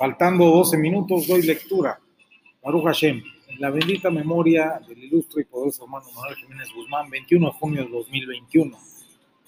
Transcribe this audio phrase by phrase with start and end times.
[0.00, 2.00] Faltando 12 minutos, doy lectura.
[2.62, 7.48] Baruch Hashem, en la bendita memoria del ilustre y poderoso hermano Manuel Jiménez Guzmán, 21
[7.48, 8.78] de junio de 2021.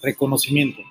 [0.02, 0.82] Reconocimiento.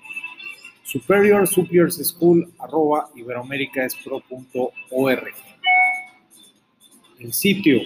[0.82, 5.36] Superior Superiors School, arroba iberoamericaespro.org.
[7.20, 7.82] El sitio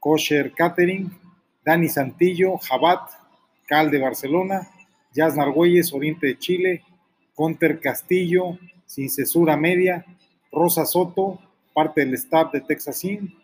[0.00, 1.10] Kosher Catering,
[1.64, 3.10] Dani Santillo, Jabat,
[3.66, 4.68] Cal de Barcelona,
[5.12, 6.82] Jazz Nargüelles, Oriente de Chile,
[7.34, 10.04] Conter Castillo, Sin Cesura Media,
[10.52, 11.40] Rosa Soto,
[11.74, 13.34] parte del staff de Texas In,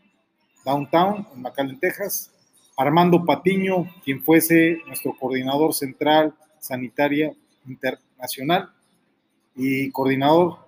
[0.65, 2.32] Downtown, en McAllen, Texas,
[2.77, 7.33] Armando Patiño, quien fuese nuestro coordinador central sanitaria
[7.67, 8.71] internacional
[9.57, 10.59] y coordinador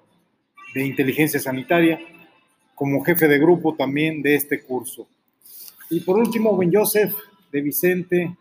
[0.74, 2.00] de inteligencia sanitaria,
[2.74, 5.06] como jefe de grupo también de este curso.
[5.88, 7.14] Y por último, Ben Joseph
[7.52, 8.36] de Vicente,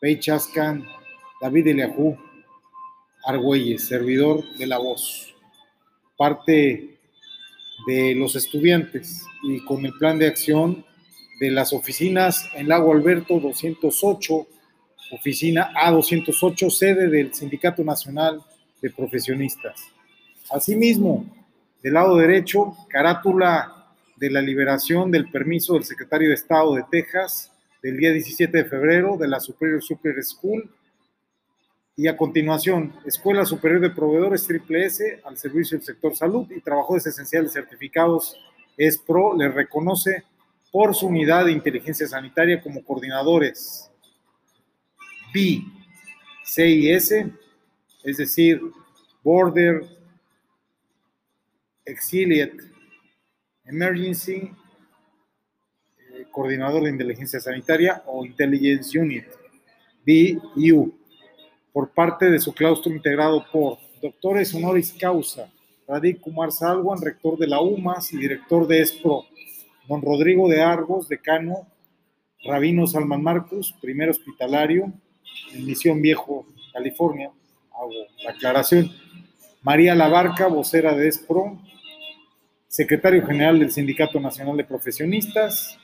[0.00, 0.86] Pei Chascan,
[1.40, 2.16] David Eliahu,
[3.26, 5.34] Argüelles, servidor de la voz,
[6.16, 6.98] parte
[7.86, 10.85] de los estudiantes y con el plan de acción
[11.38, 14.46] de las oficinas en Lago Alberto 208,
[15.12, 18.42] oficina A208, sede del Sindicato Nacional
[18.80, 19.80] de Profesionistas.
[20.50, 21.26] Asimismo,
[21.82, 27.52] del lado derecho, carátula de la liberación del permiso del secretario de Estado de Texas
[27.82, 30.70] del día 17 de febrero de la Superior Super School.
[31.96, 36.60] Y a continuación, Escuela Superior de Proveedores Triple S al servicio del sector salud y
[36.60, 38.36] trabajadores esenciales certificados
[38.76, 40.24] ESPRO le reconoce
[40.76, 43.90] por su unidad de inteligencia sanitaria como coordinadores
[45.32, 45.62] B,
[46.44, 47.32] C y S,
[48.04, 48.60] es decir,
[49.24, 49.86] Border
[51.82, 52.58] Exiliate
[53.64, 54.52] Emergency,
[55.98, 59.24] eh, coordinador de inteligencia sanitaria o Intelligence Unit,
[60.06, 60.94] BU,
[61.72, 65.50] por parte de su claustro integrado por doctores honoris causa,
[65.88, 69.24] Radik Kumar Salwan, rector de la UMAS y director de ESPRO,
[69.88, 71.66] don Rodrigo de Argos, decano,
[72.44, 74.92] Rabino Salman Marcus, primer hospitalario
[75.52, 77.30] en Misión Viejo, California,
[77.72, 77.90] hago
[78.24, 78.90] la aclaración,
[79.62, 81.58] María Labarca, vocera de ESPRO,
[82.68, 85.78] secretario general del Sindicato Nacional de Profesionistas,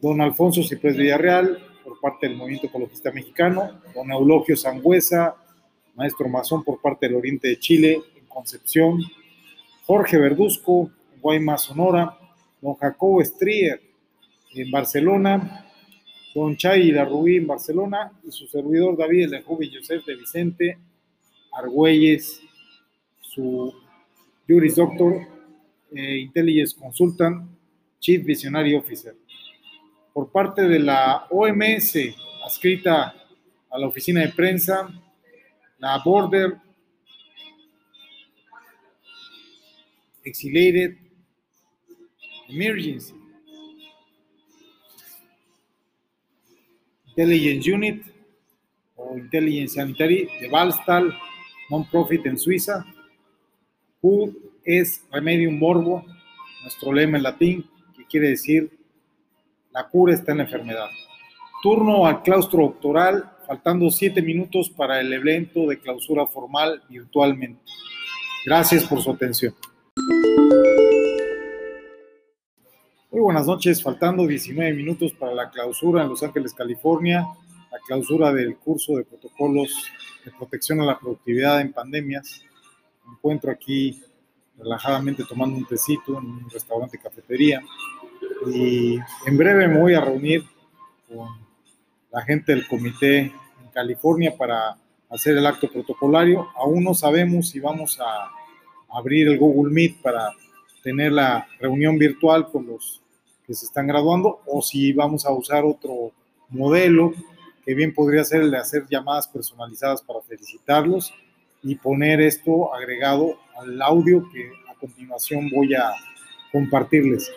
[0.00, 5.36] don Alfonso Ciprés Villarreal, por parte del Movimiento Ecologista Mexicano, don Eulogio Sangüesa,
[5.94, 9.00] maestro masón por parte del Oriente de Chile, en Concepción,
[9.86, 12.18] Jorge Verduzco, Guaymas, Sonora,
[12.64, 13.78] don Jacobo Strier,
[14.54, 15.66] en Barcelona,
[16.34, 20.78] don Chay Rubí en Barcelona, y su servidor David Lejubi Joseph de Vicente,
[21.52, 22.40] Argüelles,
[23.20, 23.70] su
[24.48, 25.26] Juris Doctor,
[25.94, 27.46] eh, Intelligence Consultant,
[28.00, 29.14] Chief Visionary Officer.
[30.14, 32.16] Por parte de la OMS,
[32.46, 33.14] adscrita
[33.70, 34.88] a la oficina de prensa,
[35.78, 36.54] la Border
[40.24, 41.03] Exiliated
[42.48, 43.14] Emergency
[47.16, 48.02] Intelligence Unit
[48.96, 51.14] o Intelligence Sanitary de Valstal,
[51.70, 52.84] non-profit en Suiza.
[54.02, 54.32] Who
[54.64, 56.04] es Remedium Morbo,
[56.62, 58.70] nuestro lema en latín, que quiere decir
[59.72, 60.88] la cura está en la enfermedad.
[61.62, 67.62] Turno al claustro doctoral, faltando siete minutos para el evento de clausura formal virtualmente.
[68.44, 69.54] Gracias por su atención.
[73.24, 77.26] Buenas noches, faltando 19 minutos para la clausura en Los Ángeles, California,
[77.72, 79.70] la clausura del curso de protocolos
[80.26, 82.42] de protección a la productividad en pandemias
[83.06, 83.98] Me encuentro aquí
[84.58, 87.62] relajadamente tomando un tecito en un restaurante cafetería
[88.46, 90.44] y en breve me voy a reunir
[91.08, 91.26] con
[92.12, 94.76] la gente del comité en California para
[95.08, 96.48] hacer el acto protocolario.
[96.56, 98.30] Aún no sabemos si vamos a
[98.94, 100.30] abrir el Google Meet para
[100.82, 103.00] tener la reunión virtual con los
[103.46, 106.12] que se están graduando o si vamos a usar otro
[106.48, 107.12] modelo
[107.64, 111.12] que bien podría ser el de hacer llamadas personalizadas para felicitarlos
[111.62, 115.92] y poner esto agregado al audio que a continuación voy a
[116.52, 117.30] compartirles.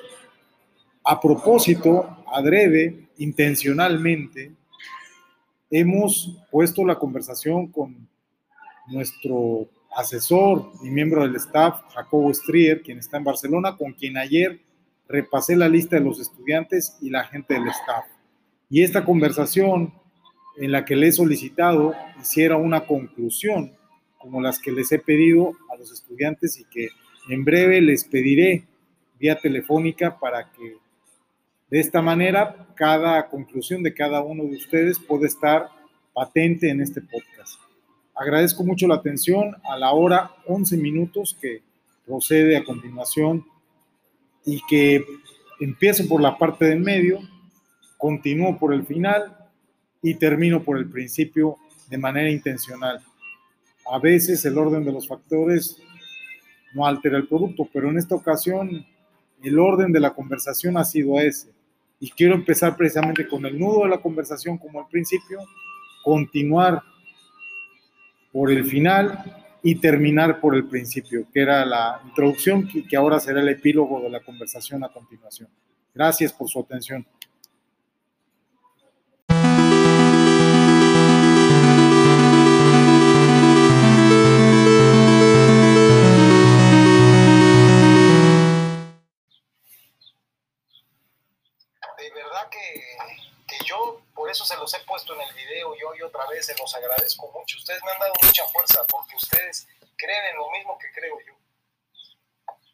[1.04, 4.52] A propósito, adrede, intencionalmente,
[5.72, 8.08] hemos puesto la conversación con
[8.88, 14.60] nuestro asesor y miembro del staff, Jacobo Strier, quien está en Barcelona, con quien ayer
[15.08, 18.06] repasé la lista de los estudiantes y la gente del staff.
[18.70, 19.94] Y esta conversación
[20.58, 23.72] en la que le he solicitado hiciera una conclusión,
[24.18, 26.90] como las que les he pedido a los estudiantes y que
[27.30, 28.66] en breve les pediré
[29.20, 30.76] vía telefónica para que
[31.70, 35.70] de esta manera cada conclusión de cada uno de ustedes puede estar
[36.14, 37.60] patente en este podcast.
[38.16, 41.62] Agradezco mucho la atención a la hora 11 minutos que
[42.06, 43.46] procede a continuación
[44.48, 45.06] y que
[45.60, 47.20] empiezo por la parte del medio,
[47.98, 49.38] continúo por el final
[50.02, 51.58] y termino por el principio
[51.90, 53.02] de manera intencional.
[53.92, 55.78] A veces el orden de los factores
[56.74, 58.86] no altera el producto, pero en esta ocasión
[59.44, 61.52] el orden de la conversación ha sido ese.
[62.00, 65.40] Y quiero empezar precisamente con el nudo de la conversación como al principio,
[66.06, 66.82] continuar
[68.32, 73.42] por el final y terminar por el principio, que era la introducción que ahora será
[73.42, 75.50] el epílogo de la conversación a continuación.
[75.94, 77.06] Gracias por su atención.
[94.34, 97.58] Se los he puesto en el video yo y otra vez, se los agradezco mucho.
[97.58, 101.34] Ustedes me han dado mucha fuerza porque ustedes creen en lo mismo que creo yo.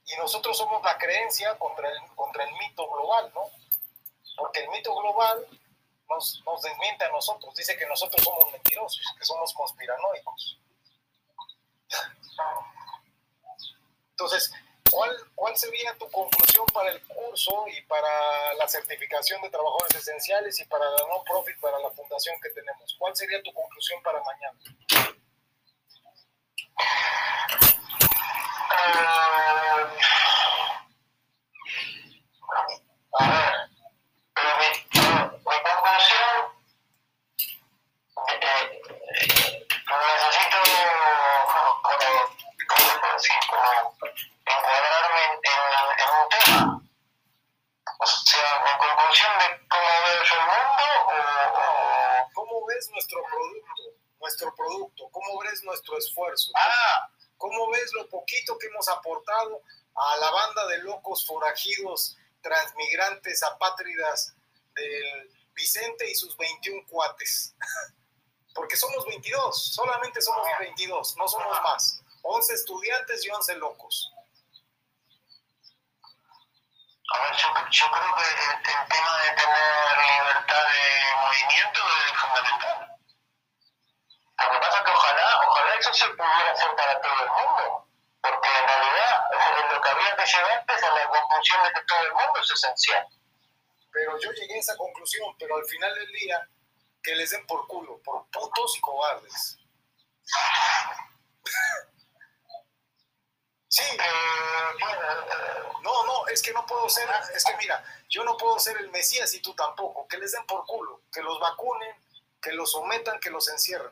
[0.06, 3.50] Y nosotros somos la creencia contra el, contra el mito global, ¿no?
[4.36, 5.48] Porque el mito global
[6.10, 10.60] nos, nos desmiente a nosotros, dice que nosotros somos mentirosos, que somos conspiranoicos.
[14.12, 14.54] Entonces,
[14.94, 20.66] ¿Cuál, sería tu conclusión para el curso y para la certificación de trabajadores esenciales y
[20.66, 22.95] para la no-profit, para la fundación que tenemos?
[23.00, 24.60] ¿Cuál sería tu conclusión para mañana?
[28.84, 29.53] nuestro
[59.44, 59.62] aportado
[59.95, 64.34] a la banda de locos forajidos, transmigrantes, apátridas
[64.75, 67.56] del Vicente y sus 21 cuates?
[68.56, 72.02] Porque somos 22, solamente somos 22, no somos más.
[72.21, 73.72] 11 estudiantes y 11 locos.
[91.42, 93.07] Es a la conclusión de todo el mundo es esencial.
[93.92, 96.47] Pero yo llegué a esa conclusión, pero al final del día,
[97.02, 99.57] que les den por culo, por putos y cobardes.
[103.75, 103.97] Sí,
[105.81, 108.92] no, no, es que no puedo ser, es que mira, yo no puedo ser el
[108.92, 111.95] Mesías y tú tampoco, que les den por culo, que los vacunen,
[112.40, 113.92] que los sometan, que los encierren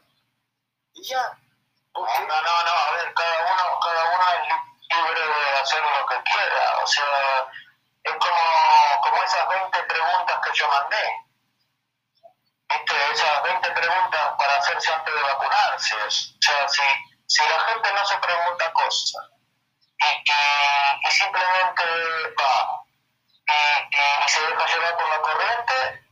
[0.93, 1.39] y ya.
[1.93, 6.79] No, no, no, a ver, cada uno, cada uno libre de hacer lo que quiera,
[6.83, 7.47] o sea,
[8.03, 11.25] es como, como esas 20 preguntas que yo mandé.
[12.69, 13.11] ¿Viste?
[13.11, 15.95] Esas 20 preguntas para hacerse antes de vacunarse.
[15.95, 16.83] O sea, si,
[17.27, 19.29] si la gente no se pregunta cosas
[19.99, 21.83] y, y, simplemente
[22.39, 22.81] va
[24.25, 26.03] y, se deja llevar por la corriente,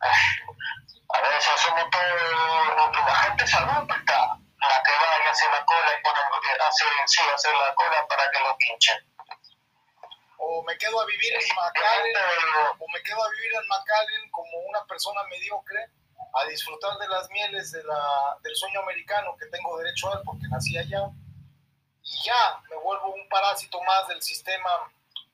[1.14, 4.38] a veces hacemos todo, la gente se adulta
[4.68, 6.20] la que va y hace la cola y pone,
[6.68, 8.98] hace, sí, hacer la cola para que lo pinchen.
[10.38, 12.16] O me quedo a vivir en McAllen,
[12.78, 15.90] o me quedo a vivir en McAllen como una persona mediocre,
[16.34, 20.22] a disfrutar de las mieles de la, del sueño americano que tengo derecho a él
[20.24, 21.08] porque nací allá.
[22.02, 24.70] y ya me vuelvo un parásito más del sistema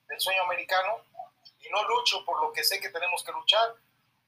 [0.07, 1.03] del sueño americano
[1.59, 3.75] y no lucho por lo que sé que tenemos que luchar,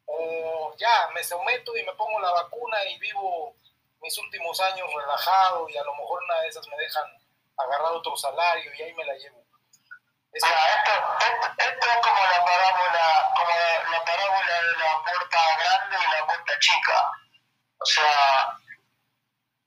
[0.06, 3.56] o ya me someto y me pongo la vacuna y vivo
[4.04, 7.06] mis últimos años relajado y a lo mejor una de esas me dejan
[7.58, 9.42] agarrar otro salario y ahí me la llevo.
[10.34, 10.52] esto,
[11.58, 16.60] esto, es como la parábola, como la parábola de la puerta grande y la puerta
[16.60, 17.12] chica.
[17.80, 18.58] O sea,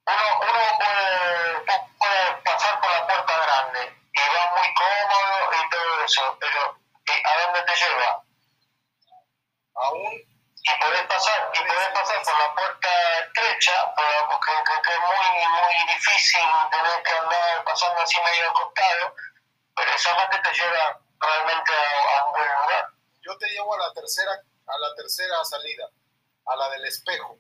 [0.06, 6.04] uno, uno puede, puede pasar por la puerta grande y va muy cómodo y todo
[6.04, 6.78] eso, pero
[7.24, 8.25] ¿a dónde te lleva?
[10.68, 12.88] Y podés pasar, y podés pasar por la puerta
[13.20, 14.50] estrecha, porque
[14.82, 16.40] que, es muy, muy difícil
[16.72, 19.14] tener que andar pasando así medio costado,
[19.76, 22.88] pero esa que te lleva realmente a, un buen lugar.
[23.22, 25.88] Yo te llevo a la tercera, a la tercera salida,
[26.46, 27.38] a la del espejo.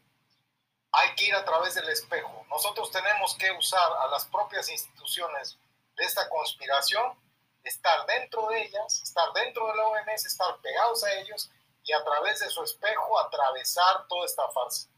[0.92, 2.46] Hay que ir a través del espejo.
[2.48, 5.58] Nosotros tenemos que usar a las propias instituciones
[5.96, 7.18] de esta conspiración,
[7.64, 11.50] estar dentro de ellas, estar dentro de la OMS, estar pegados a ellos
[11.86, 14.88] y a través de su espejo atravesar toda esta farsa.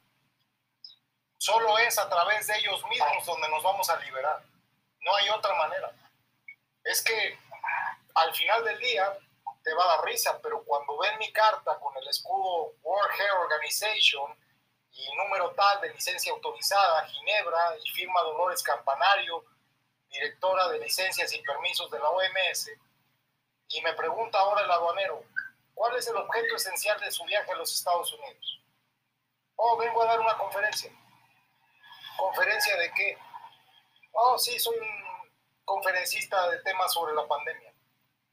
[1.36, 4.42] Solo es a través de ellos mismos donde nos vamos a liberar.
[5.00, 5.92] No hay otra manera.
[6.82, 7.38] Es que
[8.14, 9.16] al final del día
[9.62, 13.38] te va a dar risa, pero cuando ven mi carta con el escudo World Health
[13.38, 14.34] Organization
[14.92, 19.44] y número tal de licencia autorizada, Ginebra, y firma Dolores Campanario,
[20.08, 22.70] directora de licencias y permisos de la OMS,
[23.68, 25.22] y me pregunta ahora el aduanero,
[25.78, 28.60] ¿Cuál es el objeto esencial de su viaje a los Estados Unidos?
[29.54, 30.90] Oh, vengo a dar una conferencia.
[32.16, 33.16] ¿Conferencia de qué?
[34.10, 35.32] Oh, sí, soy un
[35.64, 37.72] conferencista de temas sobre la pandemia.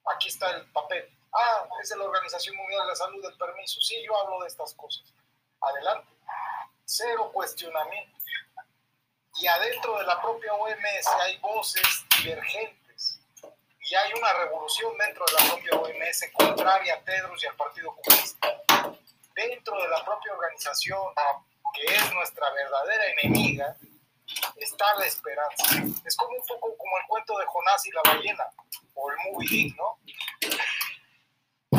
[0.05, 1.07] Aquí está el papel.
[1.31, 3.79] Ah, es de la Organización Mundial de la Salud el permiso.
[3.79, 5.13] Sí, yo hablo de estas cosas.
[5.61, 6.11] Adelante.
[6.83, 8.17] Cero cuestionamiento.
[9.35, 12.84] Y adentro de la propia OMS hay voces divergentes
[13.87, 17.95] y hay una revolución dentro de la propia OMS contraria a Tedros y al Partido
[17.95, 18.61] Comunista.
[19.35, 21.03] Dentro de la propia organización,
[21.73, 23.75] que es nuestra verdadera enemiga,
[24.57, 25.65] está la esperanza.
[26.03, 28.45] Es como un poco como el cuento de Jonás y la ballena,
[28.95, 29.99] o el movie Dick, ¿no?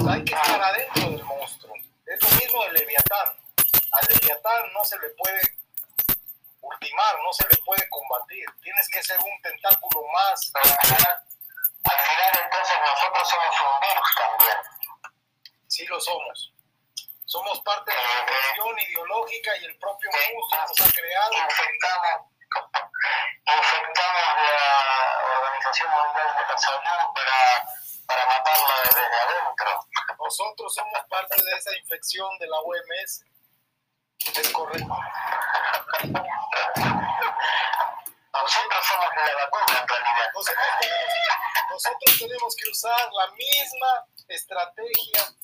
[0.08, 1.75] hay que estar adentro del monstruo.
[2.06, 3.36] Es lo mismo del Leviatán.
[3.90, 5.40] Al Leviatán no se le puede
[6.60, 8.44] ultimar, no se le puede combatir.
[8.62, 10.52] Tienes que ser un tentáculo más
[11.90, 14.59] al final entonces nosotros somos un virus también.
[15.69, 16.52] Sí lo somos.
[17.25, 21.33] Somos parte de la cuestión ideológica y el propio monstruo nos ha creado.
[21.33, 22.31] Infectamos,
[23.47, 26.83] infectamos la Organización Mundial de la Salud
[27.14, 27.66] para,
[28.07, 29.71] para matarla desde adentro.
[30.19, 33.25] Nosotros somos parte de esa infección de la OMS.
[34.19, 34.97] Es correcto.
[39.87, 40.31] Realidad.
[41.71, 45.35] Nosotros tenemos, que usar la misma estrategia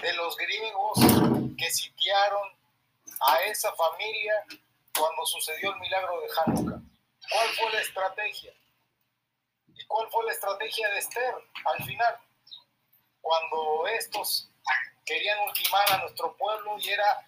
[0.00, 0.98] de los griegos
[1.56, 2.56] que sitiaron
[3.28, 4.44] a esa familia
[4.96, 6.80] cuando sucedió el milagro de Hanukkah.
[7.30, 8.52] ¿Cuál fue la estrategia?
[9.74, 12.18] ¿Y cuál fue la estrategia de Esther al final?
[13.20, 14.48] Cuando estos
[15.04, 17.25] querían ultimar a nuestro pueblo y era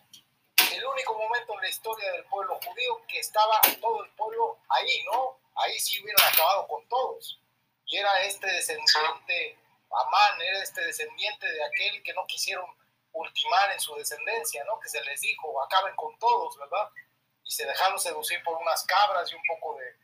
[0.72, 5.04] el único momento en la historia del pueblo judío que estaba todo el pueblo ahí,
[5.04, 5.38] ¿no?
[5.56, 7.40] Ahí sí hubieran acabado con todos.
[7.86, 9.58] Y era este descendiente,
[9.90, 12.66] Amán, era este descendiente de aquel que no quisieron
[13.12, 14.78] ultimar en su descendencia, ¿no?
[14.78, 16.90] Que se les dijo, acaben con todos, ¿verdad?
[17.44, 19.96] Y se dejaron seducir por unas cabras y un poco de,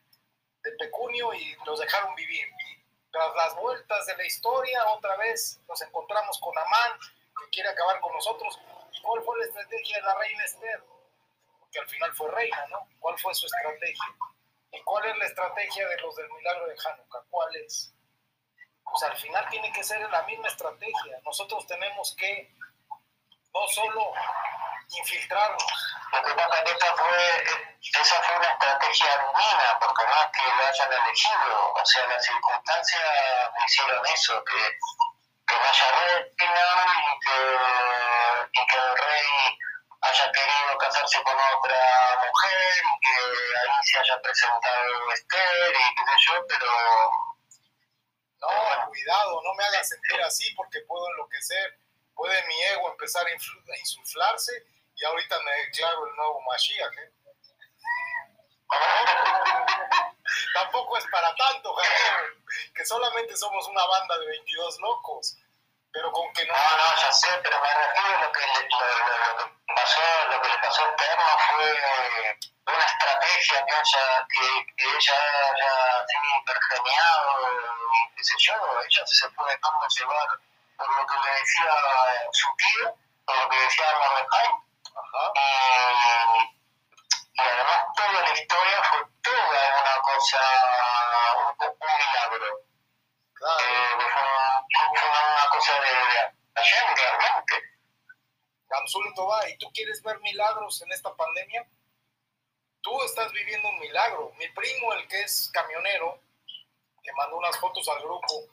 [0.63, 2.47] de pecunio y los dejaron vivir.
[2.47, 6.99] Y tras las vueltas de la historia, otra vez nos encontramos con Amán,
[7.39, 8.59] que quiere acabar con nosotros
[9.03, 10.85] ¿Cuál fue la estrategia de la reina Esther?
[11.61, 12.89] Porque al final fue reina, ¿no?
[13.01, 14.15] ¿Cuál fue su estrategia?
[14.73, 17.25] ¿Y cuál es la estrategia de los del milagro de Hanukkah?
[17.31, 17.95] ¿Cuál es?
[18.85, 21.21] Pues al final tiene que ser la misma estrategia.
[21.25, 22.55] Nosotros tenemos que
[23.55, 24.13] no solo
[24.91, 25.97] infiltrarnos.
[26.13, 27.45] Lo que pasa es que esa fue,
[27.81, 33.03] esa fue una estrategia divina, porque es que lo hayan elegido, o sea, las circunstancias
[33.67, 34.79] hicieron eso, que
[35.55, 36.27] que vaya reina
[36.99, 37.39] y que,
[38.61, 39.59] y que el rey
[40.01, 43.17] haya querido casarse con otra mujer y que
[43.59, 46.71] ahí se haya presentado Esther y qué sé yo, pero...
[48.41, 48.49] No,
[48.89, 51.79] cuidado, no me hagas sentir así porque puedo enloquecer,
[52.15, 56.99] puede mi ego empezar a, insuflarse y ahorita me declaro el nuevo Mashiach.
[56.99, 57.13] ¿eh?
[60.55, 61.75] Tampoco es para tanto,
[62.75, 65.39] que solamente somos una banda de 22 locos,
[65.95, 66.53] pero con que no...
[66.53, 70.01] No, no, ya sé, pero me refiero a lo que, le, lo, lo, que pasó,
[70.29, 72.37] lo que le pasó a Terno fue
[72.67, 75.19] una estrategia que haya, que, que ella
[75.55, 76.05] haya
[77.95, 80.29] y qué sé yo, ella se fue dejando llevar
[80.77, 81.75] por lo que le decía
[82.33, 84.49] su tío, por lo que decía Mordecai.
[85.35, 85.41] Y,
[87.35, 90.41] y además toda la historia fue toda una cosa,
[91.37, 92.49] un, un milagro.
[93.35, 93.61] Claro.
[93.61, 97.55] Eh, fue, una cosa de, ayer realmente.
[98.71, 99.49] Absoluto va.
[99.49, 101.67] ¿Y tú quieres ver milagros en esta pandemia?
[102.81, 104.33] Tú estás viviendo un milagro.
[104.39, 106.21] Mi primo, el que es camionero,
[107.03, 108.47] que mandó unas fotos al grupo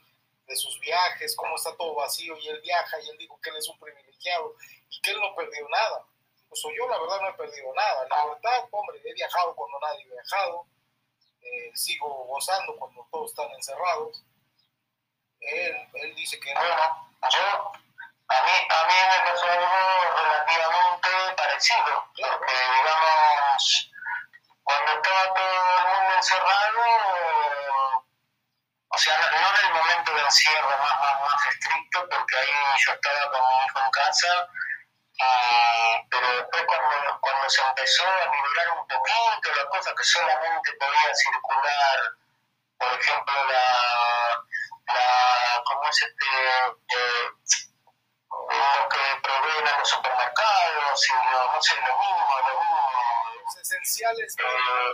[0.48, 3.58] de sus viajes, cómo está todo vacío, y él viaja, y él dijo que él
[3.58, 4.56] es un privilegiado
[4.90, 6.06] y que él no perdió nada.
[6.50, 8.08] Pues yo, la verdad, no he perdido nada.
[8.10, 10.66] La verdad, hombre, he viajado cuando nadie ha viajado,
[11.42, 14.24] eh, sigo gozando cuando todos están encerrados.
[15.42, 16.60] Él, él dice que no.
[16.62, 17.72] Bueno, yo,
[18.30, 23.92] a mí, a mí me pasó algo relativamente parecido, porque digamos,
[24.64, 26.82] cuando estaba todo el mundo encerrado,
[28.94, 32.54] o sea, no, en el momento de encierro más, más, más estricto, porque ahí
[32.86, 34.48] yo estaba con mi hijo en casa,
[35.16, 40.72] y- pero después cuando, cuando se empezó a liberar un poquito la cosa que solamente
[40.80, 42.00] podía circular,
[42.78, 44.31] por ejemplo, la,
[44.94, 46.26] la ¿cómo es este?
[46.96, 47.30] Eh,
[48.32, 52.80] lo que proveen a los supermercados y lo, no sé, lo mismo, lo mismo.
[53.46, 54.94] Los esenciales, Eh,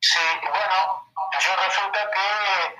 [0.00, 2.76] sí, bueno, yo resulta que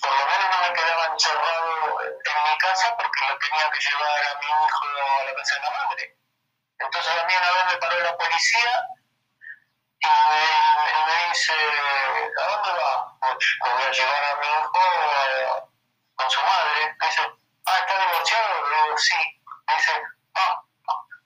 [0.00, 4.22] por lo menos no me quedaba encerrado en mi casa porque lo tenía que llevar
[4.22, 4.86] a mi hijo
[5.20, 6.16] a la casa de la madre.
[6.78, 8.86] Entonces a mí una vez me paró la policía
[10.02, 10.08] y
[11.06, 13.18] me, dice, ¿a dónde va?
[13.20, 15.62] Pues lo voy a llevar a mi hijo eh,
[16.14, 16.96] con su madre.
[17.00, 17.22] Me dice,
[17.66, 18.70] ah, ¿está divorciado?
[18.70, 19.42] Le digo, sí.
[19.68, 20.02] Me dice,
[20.34, 20.62] ah,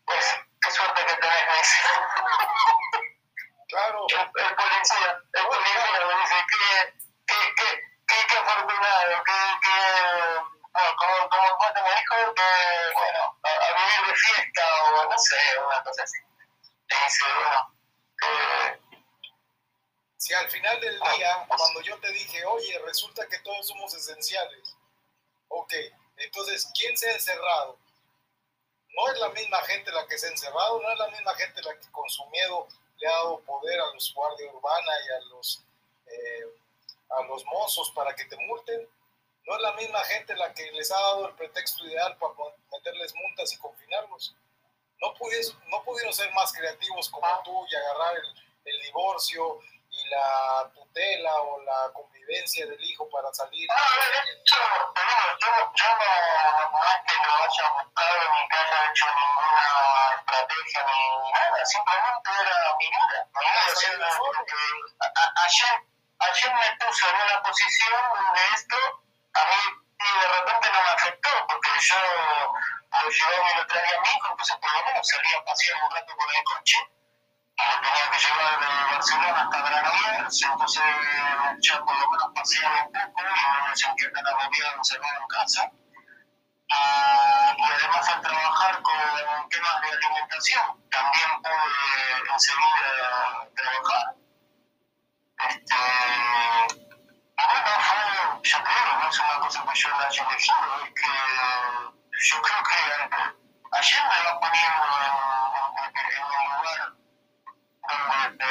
[0.05, 1.79] pues qué suerte que tenés, me dice.
[3.69, 6.95] claro, El policía, el policía me dice que,
[7.27, 7.69] que, que,
[8.09, 13.73] que, que afortunado, que, que bueno, como, como cuando me dijo que, bueno, a, a
[13.73, 16.19] vivir de fiesta o no sé, una cosa así.
[16.91, 17.75] Y dice, bueno,
[20.25, 24.75] si al final del día, cuando yo te dije, oye, resulta que todos somos esenciales,
[25.49, 25.75] ok,
[26.17, 27.77] entonces, ¿quién se ha encerrado?
[28.97, 31.61] No es la misma gente la que se ha encerrado, no es la misma gente
[31.61, 35.21] la que con su miedo le ha dado poder a los guardia urbana y a
[35.27, 35.63] los,
[36.07, 36.47] eh,
[37.11, 38.89] a los mozos para que te multen.
[39.47, 42.33] No es la misma gente la que les ha dado el pretexto ideal para
[42.73, 44.35] meterles multas y confinarlos.
[45.03, 49.61] No, pudies- no pudieron ser más creativos como tú y agarrar el, el divorcio
[50.05, 53.69] y la tutela o la convivencia del hijo para salir.
[53.69, 54.57] No, de hecho,
[54.95, 59.07] te digo, yo, yo no, no es que lo haya buscado ni que haya hecho
[59.07, 63.29] ninguna estrategia ni nada, simplemente era mi vida.
[63.35, 64.55] Mi vida, o sea, porque
[65.01, 65.75] a- a- ayer,
[66.19, 68.77] ayer me puse en una posición donde esto
[69.35, 69.63] a mí
[70.01, 74.09] y de repente no me afectó, porque yo lo llevaba y lo traía a mi
[74.09, 76.79] hijo, entonces por lo menos salía a pasear un rato con el coche
[77.57, 80.83] tenía que llevar de Barcelona hasta Granollers, entonces
[81.61, 85.71] ya por lo menos paseaba un poco no me sentía tan agobiado encerrado en casa.
[86.67, 94.15] Y, y además al trabajar con temas de alimentación, también pude enseguida trabajar.
[95.49, 95.77] Este,
[97.37, 101.13] bueno, fue, yo creo, no es una cosa que yo la haya elegido, es que
[102.27, 102.81] yo creo que
[103.73, 105.15] ayer me va poniendo en,
[105.85, 106.81] en, en un lugar
[107.87, 108.49] donde,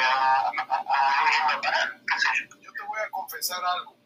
[0.54, 2.60] donde parar, qué sé yo.
[2.60, 3.96] Yo te voy a confesar algo.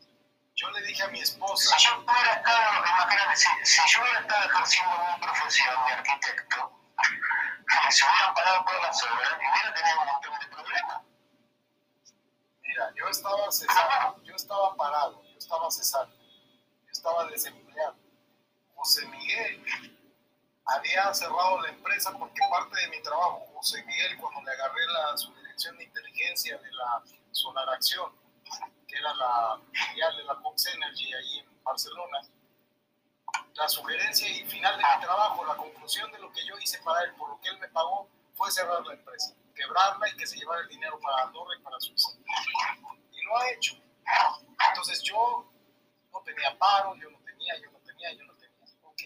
[0.54, 4.20] Yo le dije a mi esposa, Si yo hubiera estado, imagínate, si, si yo hubiera
[4.20, 6.72] estado ejerciendo mi profesión de arquitecto,
[7.90, 11.02] se hubieran parado todas las obras y hubiera tenido un montón de problemas.
[12.62, 17.96] mira, yo estaba cesado, yo estaba parado, yo estaba cesado, yo estaba desempleado.
[18.74, 19.64] José Miguel
[20.64, 25.16] había cerrado la empresa porque parte de mi trabajo, José Miguel, cuando le agarré la,
[25.16, 27.02] su dirección de inteligencia de la
[27.38, 28.12] Solar Acción,
[28.86, 32.18] que era la filial de la Cox Energy ahí en Barcelona,
[33.54, 37.04] la sugerencia y final de mi trabajo, la conclusión de lo que yo hice para
[37.04, 40.36] él, por lo que él me pagó, fue cerrar la empresa, quebrarla y que se
[40.36, 42.10] llevara el dinero para Andorra y para Suiza.
[43.12, 43.76] Y lo ha hecho.
[44.68, 45.50] Entonces yo
[46.12, 48.56] no tenía paro, yo no tenía, yo no tenía, yo no tenía.
[48.82, 49.02] Ok.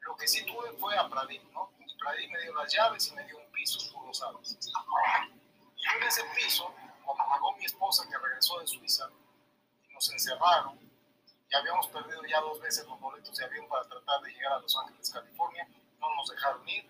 [0.00, 1.72] Lo que sí tuve fue a Pradín, ¿no?
[1.78, 4.58] Y Pradín me dio las llaves y me dio un piso, tú lo sabes.
[4.60, 6.74] Y yo en ese piso,
[7.16, 9.08] cuando llegó mi esposa que regresó de Suiza
[9.88, 10.78] y nos encerraron,
[11.50, 14.58] y habíamos perdido ya dos veces los boletos de avión para tratar de llegar a
[14.58, 15.66] Los Ángeles, California,
[15.98, 16.84] no nos dejaron ir,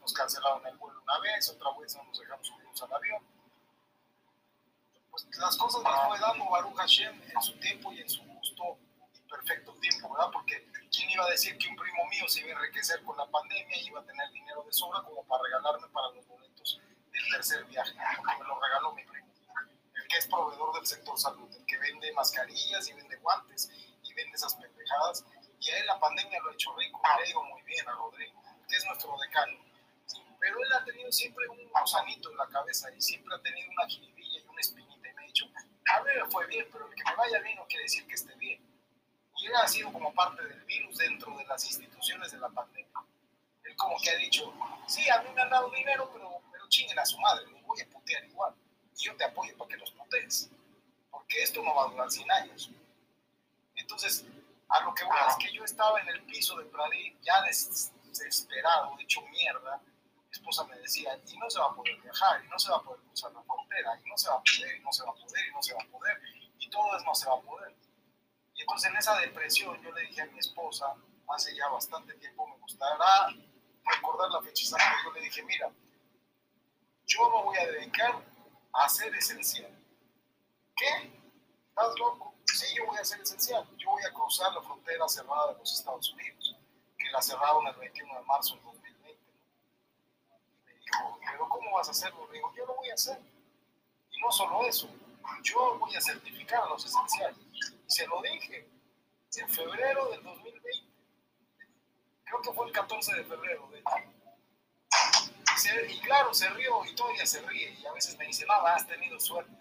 [0.00, 3.22] nos cancelaron el vuelo una vez, otra vez no nos dejamos subirnos al avión.
[5.10, 8.78] pues las cosas las fue dando Baruch Hashem en su tiempo y en su justo
[9.14, 10.30] y perfecto tiempo, ¿verdad?
[10.32, 13.26] Porque ¿quién iba a decir que un primo mío se iba a enriquecer con la
[13.26, 16.80] pandemia y iba a tener dinero de sobra como para regalarme para los boletos
[17.12, 17.92] del tercer viaje?
[18.16, 19.27] Porque me lo regaló mi primo,
[20.08, 23.70] que es proveedor del sector salud, el que vende mascarillas y vende guantes
[24.02, 25.24] y vende esas pendejadas.
[25.60, 28.42] Y a él la pandemia lo ha hecho rico, le digo muy bien a Rodrigo,
[28.68, 29.68] que es nuestro decano
[30.40, 33.86] pero él ha tenido siempre un gusanito en la cabeza y siempre ha tenido una
[33.88, 36.94] jiribilla y una espinita y me ha dicho, a mí me fue bien, pero el
[36.94, 38.60] que me vaya bien no quiere decir que esté bien.
[39.36, 42.88] Y él ha sido como parte del virus dentro de las instituciones de la pandemia.
[43.64, 44.52] Él como que ha dicho,
[44.86, 47.80] sí, a mí me han dado dinero, pero, pero chinguen a su madre, los voy
[47.80, 48.54] a putear igual.
[48.98, 50.50] Yo te apoyo para que los putees,
[51.10, 52.70] porque esto no va a durar 100 años.
[53.76, 54.24] Entonces,
[54.68, 58.98] a lo que voy es que yo estaba en el piso de Pradí ya desesperado,
[58.98, 59.80] hecho mierda,
[60.28, 62.78] mi esposa me decía, y no se va a poder viajar, y no se va
[62.78, 65.10] a poder cruzar la frontera, y no se va a poder, y no se va
[65.10, 66.20] a poder, y no se va a poder,
[66.58, 67.74] y todo eso no se va a poder.
[68.54, 70.94] Y entonces en esa depresión yo le dije a mi esposa,
[71.28, 73.28] hace ya bastante tiempo, me gustará
[73.84, 75.70] recordar la fecha exacta, yo le dije, mira,
[77.06, 78.22] yo me voy a dedicar
[78.72, 79.70] a ser esencial.
[80.76, 81.12] ¿Qué?
[81.68, 82.34] ¿Estás loco?
[82.46, 83.66] Sí, yo voy a ser esencial.
[83.76, 86.56] Yo voy a cruzar la frontera cerrada de los Estados Unidos,
[86.96, 88.62] que la cerraron el 21 de marzo del
[91.20, 92.26] pero ¿cómo vas a hacerlo?
[92.28, 93.18] Le digo, yo lo voy a hacer.
[94.10, 94.88] Y no solo eso,
[95.42, 97.38] yo voy a certificar a los esenciales.
[97.86, 98.68] Se lo dije
[99.36, 100.68] en febrero del 2020.
[102.24, 104.17] Creo que fue el 14 de febrero, de hecho.
[105.88, 107.70] Y, claro, se rió y todavía se ríe.
[107.80, 109.52] Y a veces me dice, nada, has tenido suerte.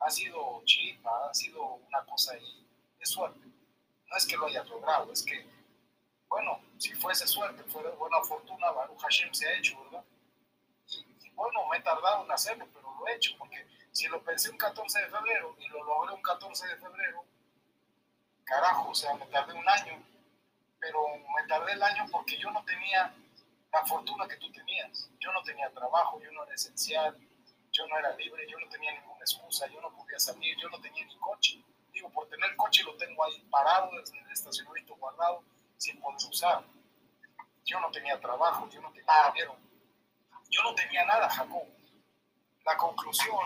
[0.00, 2.66] Ha sido chipa, ha sido una cosa ahí
[2.98, 3.46] de suerte.
[4.06, 5.46] No es que lo hayas logrado, es que,
[6.28, 10.04] bueno, si fuese suerte, fuera buena fortuna, Baruch Hashem se ha hecho, ¿verdad?
[11.34, 14.56] bueno, me he tardado en hacerlo, pero lo he hecho, porque si lo pensé un
[14.56, 17.24] 14 de febrero y lo logré un 14 de febrero,
[18.44, 20.02] carajo, o sea, me tardé un año,
[20.80, 23.14] pero me tardé el año porque yo no tenía
[23.72, 25.10] la fortuna que tú tenías.
[25.18, 27.16] Yo no tenía trabajo, yo no era esencial,
[27.70, 30.80] yo no era libre, yo no tenía ninguna excusa, yo no podía salir, yo no
[30.80, 31.62] tenía ni coche.
[31.92, 35.42] Digo, por tener coche lo tengo ahí parado desde el estacionamiento guardado
[35.76, 36.64] sin poder usar.
[37.64, 39.56] Yo no tenía trabajo, yo no tenía dinero
[40.50, 41.66] yo no tenía nada, Jacob.
[42.64, 43.36] La conclusión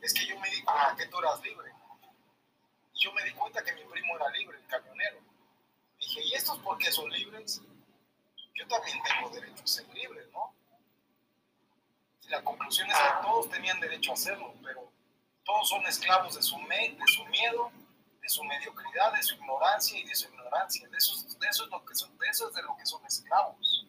[0.00, 1.72] es que yo me di cuenta que tú eras libre.
[2.94, 5.18] Y yo me di cuenta que mi primo era libre, el camionero.
[5.98, 7.60] Dije, ¿y estos por qué son libres?
[8.58, 10.52] Yo también tengo derecho a ser libre, ¿no?
[12.22, 14.92] Y la conclusión es que todos tenían derecho a hacerlo, pero
[15.44, 17.70] todos son esclavos de su, miedo,
[18.20, 20.88] de su mediocridad, de su ignorancia y de su ignorancia.
[20.88, 23.86] De eso, de eso es de lo que son esclavos.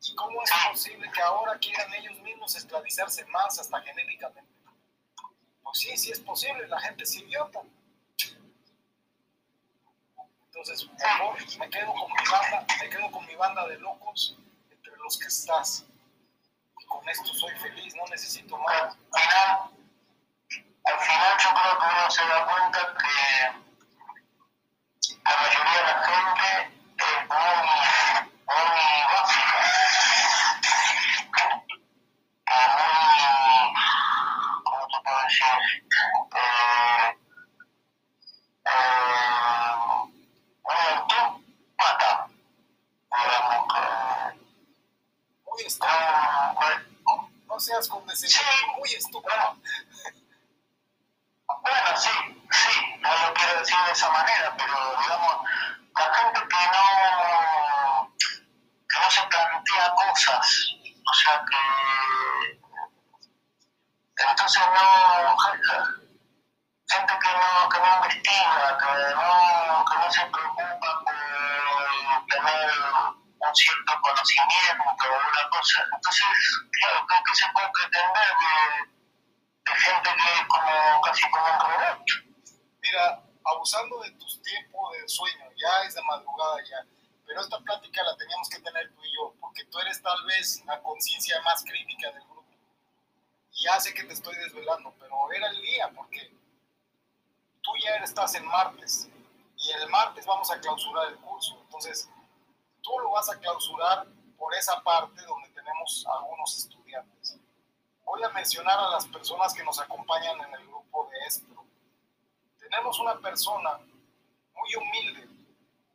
[0.00, 4.54] ¿Y cómo es posible que ahora quieran ellos mismos esclavizarse más hasta genéticamente?
[5.60, 7.62] Pues sí, sí es posible, la gente es idiota.
[10.56, 14.38] Entonces, mejor me quedo con mi banda, me quedo con mi banda de locos
[14.70, 15.84] entre los que estás.
[16.80, 18.96] Y con esto soy feliz, no necesito más.
[20.84, 23.16] Al final yo creo que uno se da cuenta que
[25.24, 26.48] la mayoría de la gente
[26.96, 27.56] es muy,
[28.46, 29.25] muy básica.
[47.66, 49.56] Seas condescendiente, muy estúpido.
[51.62, 52.10] Bueno, sí,
[52.50, 55.36] sí, no lo quiero decir de esa manera, pero digamos,
[55.96, 58.14] la gente que no,
[58.88, 60.74] que no se plantea cosas,
[61.04, 62.60] o sea que
[64.28, 65.36] entonces no
[66.88, 72.70] gente que no, que no investiga, que no, que no se preocupa por tener
[73.38, 75.84] un cierto conocimiento una cosa.
[75.94, 76.26] Entonces,
[76.70, 78.54] claro, creo que se puede pretender de,
[79.66, 81.98] de gente que es como casi como un robot.
[82.82, 86.86] Mira, abusando de tus tiempos de sueño, ya es de madrugada ya,
[87.26, 90.64] pero esta plática la teníamos que tener tú y yo, porque tú eres tal vez
[90.66, 92.46] la conciencia más crítica del grupo.
[93.52, 96.32] Y ya sé que te estoy desvelando, pero era el día, porque
[97.62, 99.08] tú ya estás en martes
[99.58, 101.58] y el martes vamos a clausurar el curso.
[101.62, 102.08] Entonces,
[102.96, 104.06] tú lo vas a clausurar
[104.38, 107.38] por esa parte donde tenemos algunos estudiantes.
[108.04, 111.64] Voy a mencionar a las personas que nos acompañan en el grupo de esto.
[112.58, 113.78] Tenemos una persona
[114.54, 115.28] muy humilde,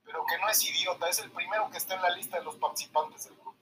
[0.03, 2.55] pero que no es idiota, es el primero que está en la lista de los
[2.57, 3.57] participantes del grupo.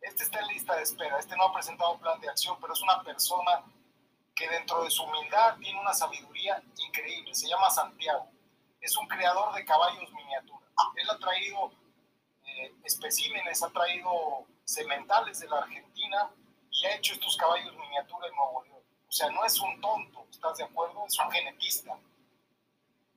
[0.00, 2.82] Este está en lista de espera, este no ha presentado plan de acción, pero es
[2.82, 3.64] una persona
[4.34, 7.34] que dentro de su humildad tiene una sabiduría increíble.
[7.34, 8.28] Se llama Santiago.
[8.80, 10.66] Es un creador de caballos miniatura.
[10.96, 11.70] Él ha traído
[12.62, 16.30] eh, especímenes, ha traído sementales de la Argentina
[16.70, 18.82] y ha hecho estos caballos miniatura en Nuevo León.
[19.08, 21.04] O sea, no es un tonto, ¿estás de acuerdo?
[21.06, 21.98] Es un genetista.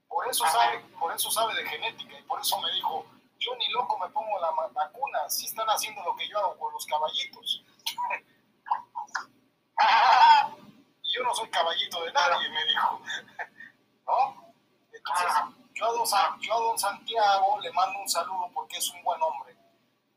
[0.07, 3.05] Por eso sabe, por eso sabe de genética y por eso me dijo,
[3.39, 6.73] yo ni loco me pongo la vacuna si están haciendo lo que yo hago con
[6.73, 7.63] los caballitos.
[11.03, 13.01] y yo no soy caballito de nadie, me dijo.
[14.07, 14.53] ¿No?
[14.91, 15.27] Entonces,
[15.75, 19.55] yo a, don, Santiago le mando un saludo porque es un buen hombre.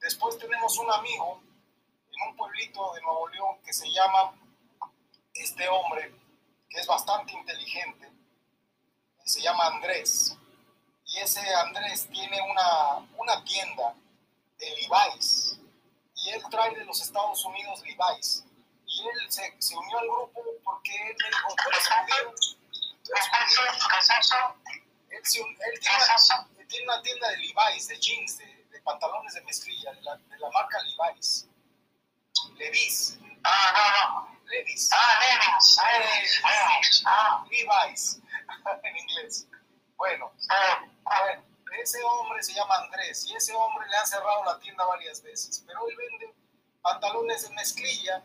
[0.00, 1.42] Después tenemos un amigo
[2.12, 4.32] en un pueblito de Nuevo León que se llama
[5.34, 6.14] este hombre,
[6.70, 8.08] que es bastante inteligente,
[9.24, 10.36] se llama Andrés.
[11.04, 13.94] Y ese Andrés tiene una, una tienda
[14.58, 15.58] de Levi's.
[16.14, 18.44] Y él trae de los Estados Unidos Levi's.
[18.86, 22.34] Y él se, se unió al grupo porque él me dijo, ¿tú eres judío?
[23.04, 23.28] ¿Tú eres
[25.18, 29.42] Él, él, tiene, una, tiene, una, tienda de Levi's, de jeans, de, de pantalones de
[29.42, 31.48] mezclilla, de la, de la marca Levi's.
[32.56, 33.18] Levi's.
[33.44, 34.38] Ah, no, no.
[34.46, 34.90] Levi's.
[34.92, 35.78] Ah, Levi's.
[35.78, 36.42] Levi's.
[36.42, 37.02] Levi's.
[37.06, 37.44] Ah.
[37.50, 38.20] Levi's.
[38.84, 39.46] en inglés.
[39.96, 40.32] Bueno,
[41.02, 41.44] bueno,
[41.80, 45.62] ese hombre se llama Andrés y ese hombre le han cerrado la tienda varias veces,
[45.66, 46.34] pero él vende
[46.82, 48.24] pantalones de mezclilla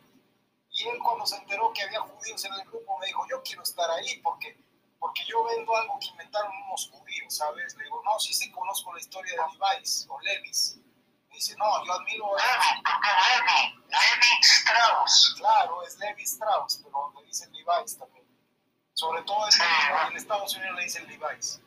[0.69, 3.63] y él cuando se enteró que había judíos en el grupo me dijo, yo quiero
[3.63, 4.57] estar ahí porque,
[5.03, 7.75] porque yo vendo algo que inventaron unos judíos, ¿sabes?
[7.75, 10.77] Le digo, no, sí sí conozco la historia de Levi's o Levis.
[11.27, 12.39] Me dice, no, yo admiro a...
[12.39, 15.35] Levi, Levi Strauss.
[15.37, 18.25] Claro, es Levi Strauss, pero le dicen Levi's también.
[18.93, 21.59] Sobre todo en, en Estados Unidos le dicen Levi's.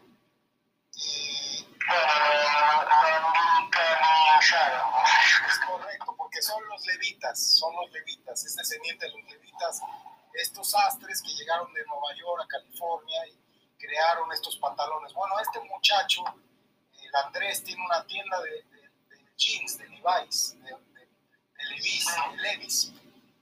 [0.95, 1.77] Y
[5.47, 9.83] es correcto, porque son los levitas, son los levitas, es descendiente de los levitas,
[10.41, 13.39] estos astres que llegaron de Nueva York a California y
[13.79, 15.13] crearon estos pantalones.
[15.15, 16.23] Bueno, este muchacho,
[17.03, 22.93] el Andrés, tiene una tienda de, de, de jeans, de Levi's, de, de Levi's, Levi's,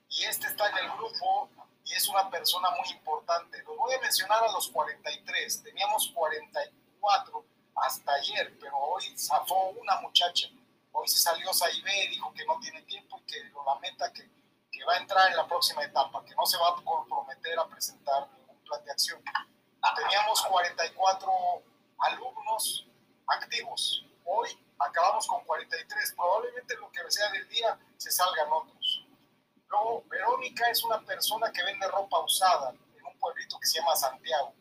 [0.08, 1.50] y este está en el grupo
[1.84, 3.62] y es una persona muy importante.
[3.64, 7.44] Los voy a mencionar a los 43, teníamos 44
[7.76, 10.48] hasta ayer, pero hoy zafó una muchacha.
[10.92, 14.28] Hoy se salió Saibé, dijo que no tiene tiempo y que lo lamenta, que,
[14.74, 17.68] que va a entrar en la próxima etapa, que no se va a comprometer a
[17.68, 19.22] presentar ningún plan de acción.
[19.94, 21.30] Teníamos 44
[21.98, 22.88] alumnos
[23.28, 24.04] activos.
[24.24, 26.14] Hoy acabamos con 43.
[26.16, 29.06] Probablemente lo que sea del día se salgan otros.
[29.68, 33.94] Luego, Verónica es una persona que vende ropa usada en un pueblito que se llama
[33.94, 34.54] Santiago.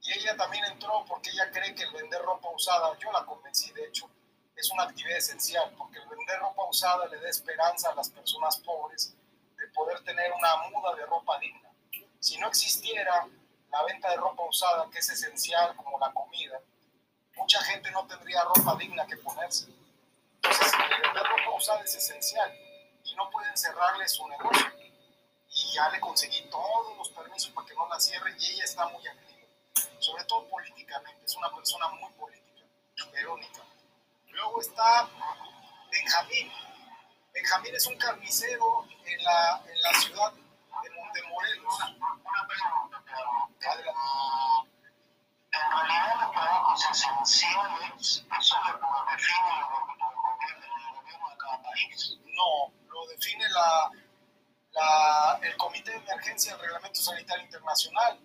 [0.00, 3.70] Y ella también entró porque ella cree que el vender ropa usada, yo la convencí
[3.72, 4.08] de hecho,
[4.56, 8.56] es una actividad esencial, porque el vender ropa usada le da esperanza a las personas
[8.58, 9.14] pobres
[9.74, 11.70] poder tener una muda de ropa digna.
[12.20, 13.26] Si no existiera
[13.70, 16.60] la venta de ropa usada, que es esencial como la comida,
[17.36, 19.66] mucha gente no tendría ropa digna que ponerse.
[20.36, 22.52] Entonces, el vender ropa usada es esencial
[23.04, 24.72] y no pueden cerrarle su negocio.
[25.48, 28.88] Y ya le conseguí todos los permisos para que no la cierren y ella está
[28.88, 29.32] muy activa
[30.02, 32.64] sobre todo políticamente, es una persona muy política,
[33.12, 33.62] Verónica.
[34.28, 35.08] Luego está
[35.90, 36.50] Benjamín.
[37.32, 41.74] Benjamín es un carnicero en la, en la ciudad de Montemorelos.
[41.96, 43.02] Una pregunta,
[45.50, 49.64] En realidad los trabajos esenciales, ¿eso lo define el
[50.94, 52.18] gobierno de cada país?
[52.26, 53.90] No, lo define la,
[54.72, 58.20] la, el Comité de Emergencia del Reglamento Sanitario Internacional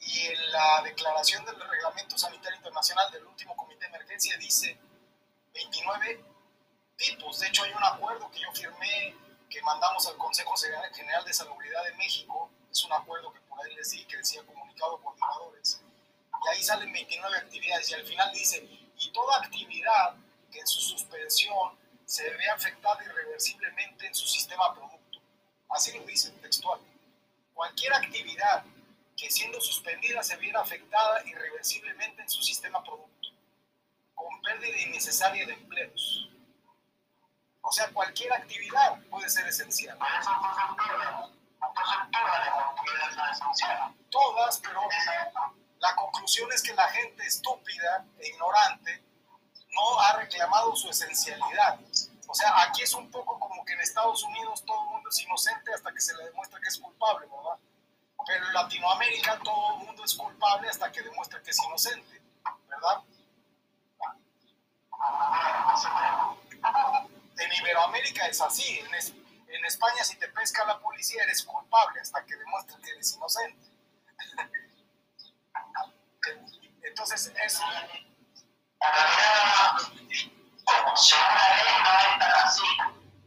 [0.00, 4.78] y en la declaración del Reglamento Sanitario Internacional del último comité de emergencia dice
[5.52, 6.24] 29
[6.98, 7.38] tipos.
[7.38, 9.14] De hecho, hay un acuerdo que yo firmé
[9.48, 10.54] que mandamos al Consejo
[10.92, 12.50] General de Salubridad de México.
[12.70, 15.80] Es un acuerdo que por ahí les di, que decía comunicado coordinadores.
[16.44, 20.14] Y ahí salen 29 actividades y al final dice, y toda actividad
[20.52, 25.18] que en su suspensión se ve afectada irreversiblemente en su sistema producto.
[25.70, 26.80] Así lo dice textual.
[27.54, 28.64] Cualquier actividad
[29.16, 33.28] que siendo suspendida se viera afectada irreversiblemente en su sistema producto,
[34.14, 36.30] con pérdida innecesaria de empleos.
[37.68, 39.98] O sea, cualquier actividad puede ser esencial.
[44.08, 44.80] Todas, pero
[45.78, 49.04] la conclusión es que la gente estúpida e ignorante
[49.74, 51.78] no ha reclamado su esencialidad.
[52.26, 55.20] O sea, aquí es un poco como que en Estados Unidos todo el mundo es
[55.20, 57.58] inocente hasta que se le demuestra que es culpable, ¿verdad?
[58.26, 62.22] Pero en Latinoamérica todo el mundo es culpable hasta que demuestra que es inocente,
[62.66, 63.02] ¿verdad?
[67.38, 68.80] En Iberoamérica es así.
[68.80, 73.66] En, España, si te pesca la policía, eres culpable hasta que demuestres que eres inocente.
[76.82, 77.60] Entonces, es.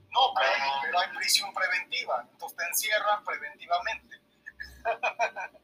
[0.10, 4.20] No, pero, pero hay prisión preventiva, entonces te encierran preventivamente.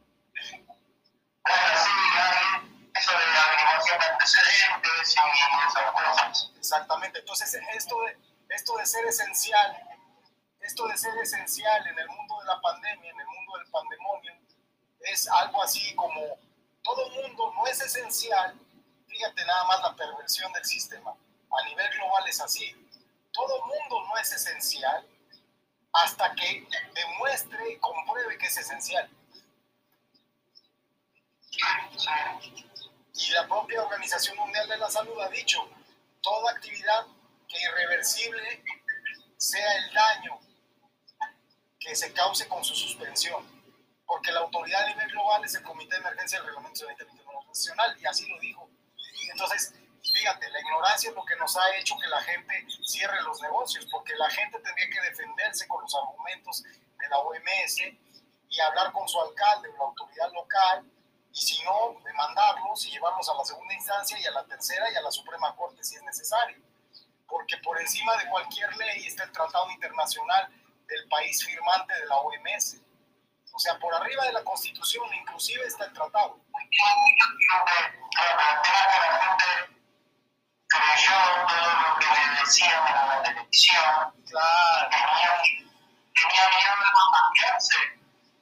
[6.57, 8.17] Exactamente, entonces esto de,
[8.49, 9.77] esto de ser esencial,
[10.61, 14.33] esto de ser esencial en el mundo de la pandemia, en el mundo del pandemonio,
[14.99, 16.21] es algo así como
[16.83, 18.57] todo mundo no es esencial,
[19.07, 22.75] fíjate nada más la perversión del sistema, a nivel global es así,
[23.33, 25.07] todo mundo no es esencial
[25.93, 29.09] hasta que demuestre y compruebe que es esencial.
[33.13, 35.67] Y la propia Organización Mundial de la Salud ha dicho,
[36.21, 37.07] toda actividad
[37.47, 38.63] que irreversible
[39.37, 40.39] sea el daño
[41.79, 43.45] que se cause con su suspensión,
[44.05, 47.97] porque la autoridad a nivel global es el Comité de Emergencia del Reglamento Sanitario Internacional,
[47.99, 48.69] y así lo dijo.
[49.31, 53.41] Entonces, fíjate, la ignorancia es lo que nos ha hecho que la gente cierre los
[53.41, 57.81] negocios, porque la gente tendría que defenderse con los argumentos de la OMS
[58.49, 60.91] y hablar con su alcalde o la autoridad local
[61.31, 64.95] y si no, demandarlos y llevarlos a la segunda instancia y a la tercera y
[64.95, 66.57] a la Suprema Corte si es necesario.
[67.27, 70.47] Porque por encima de cualquier ley está el Tratado Internacional
[70.87, 72.81] del país firmante de la OMS.
[73.53, 76.39] O sea, por arriba de la Constitución inclusive está el tratado.
[80.67, 84.13] creyó todo lo que le decían en la televisión.
[84.29, 84.89] Claro.
[86.13, 87.77] Tenía miedo de contagiarse.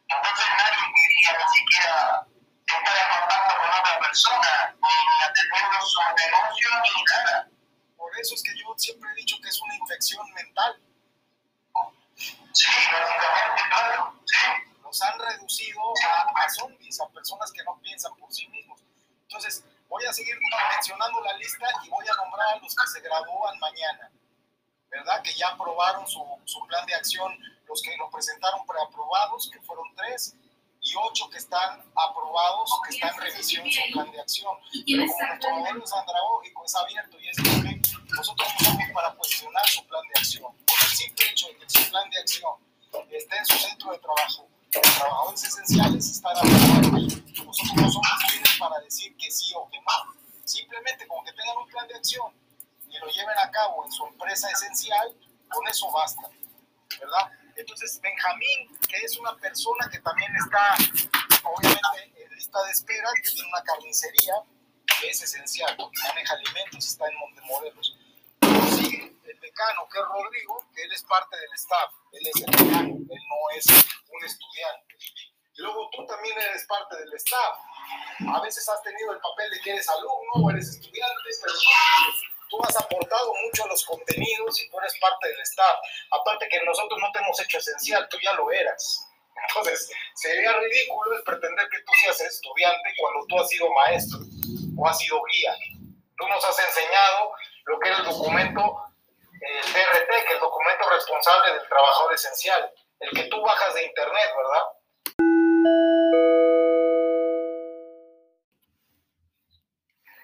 [0.09, 2.27] Entonces nadie quería ni siquiera
[2.67, 7.47] estar en contacto con otra persona, ni atendiendo su negocio, ni nada.
[8.25, 10.81] Eso es que yo siempre he dicho que es una infección mental.
[12.53, 12.65] Sí,
[13.69, 14.19] claro.
[14.81, 18.81] Los han reducido a, a zombies, a personas que no piensan por sí mismos.
[19.21, 20.35] Entonces, voy a seguir
[20.73, 24.09] mencionando la lista y voy a nombrar a los que se gradúan mañana,
[24.89, 25.21] ¿verdad?
[25.21, 27.31] Que ya aprobaron su, su plan de acción,
[27.67, 30.33] los que lo presentaron preaprobados, que fueron tres,
[30.85, 34.55] y ocho que están aprobados, que están en revisión su plan de acción.
[34.85, 37.74] Pero como nuestro modelo es andragógico, es abierto y es libre,
[38.13, 40.43] nosotros no somos para cuestionar su plan de acción.
[40.65, 42.53] Por el simple hecho de que su plan de acción
[43.11, 47.15] esté en su centro de trabajo, los trabajadores esenciales están aprobados.
[47.45, 50.13] Nosotros no somos libres para decir que sí o que no.
[50.43, 52.31] Simplemente con que tengan un plan de acción
[52.89, 55.15] y lo lleven a cabo en su empresa esencial,
[55.49, 56.29] con eso basta,
[56.99, 57.31] ¿verdad?
[57.55, 60.75] Entonces, Benjamín, que es una persona que también está,
[61.43, 64.33] obviamente, en lista de espera, que tiene una carnicería,
[65.05, 67.95] que es esencial, porque maneja alimentos, está en Montemorelos.
[68.75, 72.51] Sigue el decano, que es Rodrigo, que él es parte del staff, él es el
[72.51, 74.95] decano, él no es un estudiante.
[75.57, 77.55] Y luego tú también eres parte del staff.
[78.33, 81.53] A veces has tenido el papel de que eres alumno o eres estudiante, pero
[82.49, 85.77] tú has aportado mucho a los contenidos y tú eres parte del staff.
[86.11, 89.07] Aparte que nosotros no te hemos hecho esencial, tú ya lo eras.
[89.49, 94.19] Entonces, sería ridículo el pretender que tú seas estudiante cuando tú has sido maestro
[94.77, 95.55] o has sido guía.
[96.17, 97.33] Tú nos has enseñado
[97.65, 98.61] lo que es el documento,
[99.41, 103.85] el DRT, que es el documento responsable del trabajador esencial, el que tú bajas de
[103.85, 104.63] internet, ¿verdad?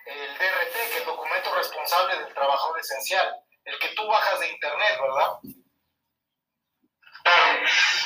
[0.05, 3.35] el DRT, que es el documento responsable del trabajador esencial,
[3.65, 5.60] el que tú bajas de internet, ¿verdad?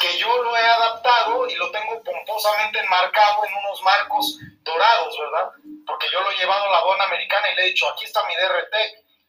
[0.01, 5.51] Que yo lo he adaptado y lo tengo pomposamente enmarcado en unos marcos dorados, ¿verdad?
[5.85, 8.25] Porque yo lo he llevado a la aduana americana y le he dicho, aquí está
[8.27, 8.75] mi DRT.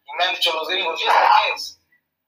[0.07, 1.81] Y me han dicho los gringos, ¿y esto qué es?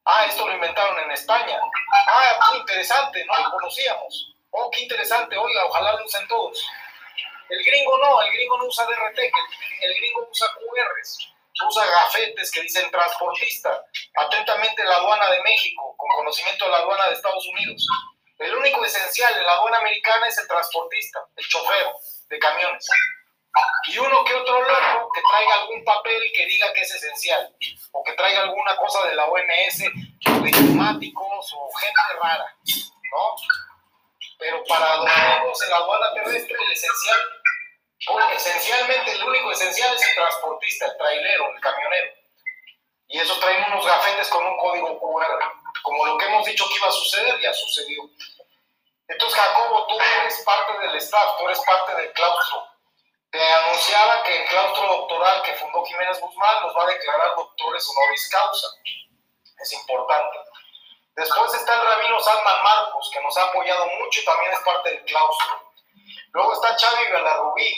[0.04, 1.60] Ah, esto lo inventaron en España.
[2.08, 4.34] Ah, muy interesante, no lo conocíamos.
[4.50, 6.66] Oh, qué interesante, oiga, ojalá lo usen todos.
[7.48, 9.32] El gringo no, el gringo no usa DRT, el,
[9.82, 11.32] el gringo usa QRs,
[11.66, 13.82] usa gafetes que dicen transportista.
[14.16, 17.86] Atentamente la aduana de México, con conocimiento de la aduana de Estados Unidos.
[18.38, 21.86] El único esencial en la aduana americana es el transportista, el chofer
[22.28, 22.86] de camiones.
[23.88, 27.52] Y uno que otro loco que traiga algún papel que diga que es esencial,
[27.92, 29.82] o que traiga alguna cosa de la OMS,
[30.28, 33.34] o de climáticos, o gente rara, ¿no?
[34.38, 37.18] Pero para los en la aduana terrestre, el esencial
[38.34, 42.12] esencialmente el único esencial es el transportista, el trailero, el camionero.
[43.08, 45.38] Y eso trae unos gafetes con un código QR.
[45.82, 48.02] Como lo que hemos dicho que iba a suceder, ya sucedió.
[49.08, 52.68] Entonces, Jacobo, tú eres parte del staff, tú eres parte del claustro.
[53.30, 57.88] Te anunciaba que el claustro doctoral que fundó Jiménez Guzmán nos va a declarar doctores
[57.88, 58.66] honoris causa.
[59.60, 60.38] Es importante.
[61.16, 64.90] Después está el rabino Salman Marcos, que nos ha apoyado mucho y también es parte
[64.90, 65.67] del claustro.
[66.38, 67.76] Luego está Xavi Villarrubí,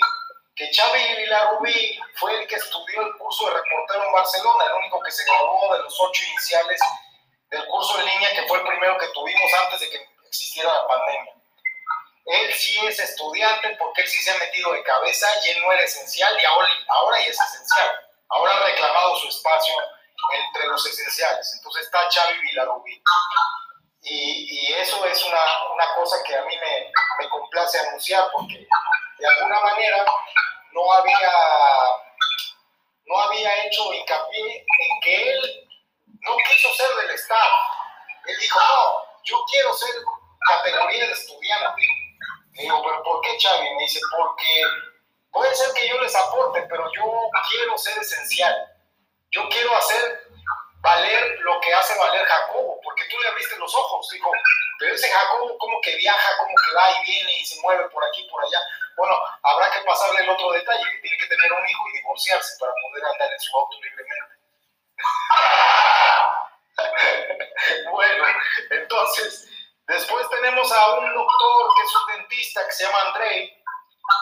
[0.54, 5.00] que Xavi Villarrubí fue el que estudió el curso de reportero en Barcelona, el único
[5.00, 6.78] que se graduó de los ocho iniciales
[7.48, 10.86] del curso de línea, que fue el primero que tuvimos antes de que existiera la
[10.86, 11.32] pandemia.
[12.26, 15.72] Él sí es estudiante porque él sí se ha metido de cabeza y él no
[15.72, 17.98] era esencial y ahora, ahora ya es esencial.
[18.28, 19.74] Ahora ha reclamado su espacio
[20.34, 21.50] entre los esenciales.
[21.56, 23.02] Entonces está Xavi Villarrubí.
[24.02, 25.40] Y, y, eso es una,
[25.74, 28.66] una, cosa que a mí me, me, complace anunciar porque
[29.18, 30.04] de alguna manera
[30.72, 31.32] no había,
[33.04, 35.68] no había hecho hincapié en que él
[36.20, 37.56] no quiso ser del Estado.
[38.26, 39.90] Él dijo, no, yo quiero ser
[40.46, 41.82] categoría de estudiante.
[42.52, 43.74] Le digo, pero ¿por qué Xavi?
[43.74, 44.64] Me dice, porque
[45.30, 48.54] puede ser que yo les aporte, pero yo quiero ser esencial.
[49.30, 50.29] Yo quiero hacer
[50.80, 54.30] valer lo que hace valer Jacobo, porque tú le abriste los ojos, dijo,
[54.78, 58.02] pero ese Jacobo como que viaja, como que va y viene y se mueve por
[58.04, 58.58] aquí, por allá.
[58.96, 62.56] Bueno, habrá que pasarle el otro detalle, que tiene que tener un hijo y divorciarse
[62.58, 64.36] para poder andar en su auto libremente.
[67.90, 68.24] bueno,
[68.70, 69.48] entonces,
[69.86, 73.62] después tenemos a un doctor que es un dentista que se llama Andrei,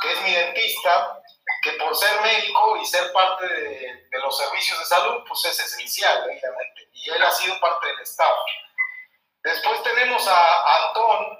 [0.02, 1.17] que es mi dentista,
[1.62, 6.24] que por ser médico y ser parte de, los servicios de salud, pues es esencial,
[6.24, 8.36] obviamente, y él ha sido parte del Estado.
[9.42, 11.38] Después tenemos a, Antón,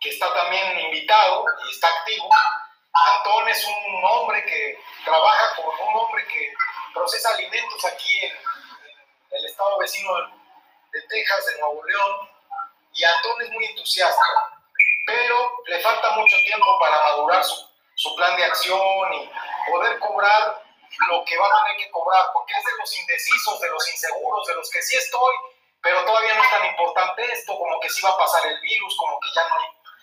[0.00, 2.28] que está también invitado y está activo.
[2.92, 6.52] Antón es un hombre que trabaja con un hombre que
[6.94, 8.32] procesa alimentos aquí en,
[9.30, 10.10] el estado vecino
[10.92, 12.30] de Texas, de Nuevo León,
[12.94, 14.22] y Antón es muy entusiasta,
[15.06, 17.67] pero le falta mucho tiempo para madurar su
[17.98, 19.28] su plan de acción y
[19.68, 20.62] poder cobrar
[21.10, 24.46] lo que va a tener que cobrar, porque es de los indecisos, de los inseguros,
[24.46, 25.34] de los que sí estoy,
[25.82, 28.96] pero todavía no es tan importante esto, como que sí va a pasar el virus,
[28.96, 29.56] como que ya no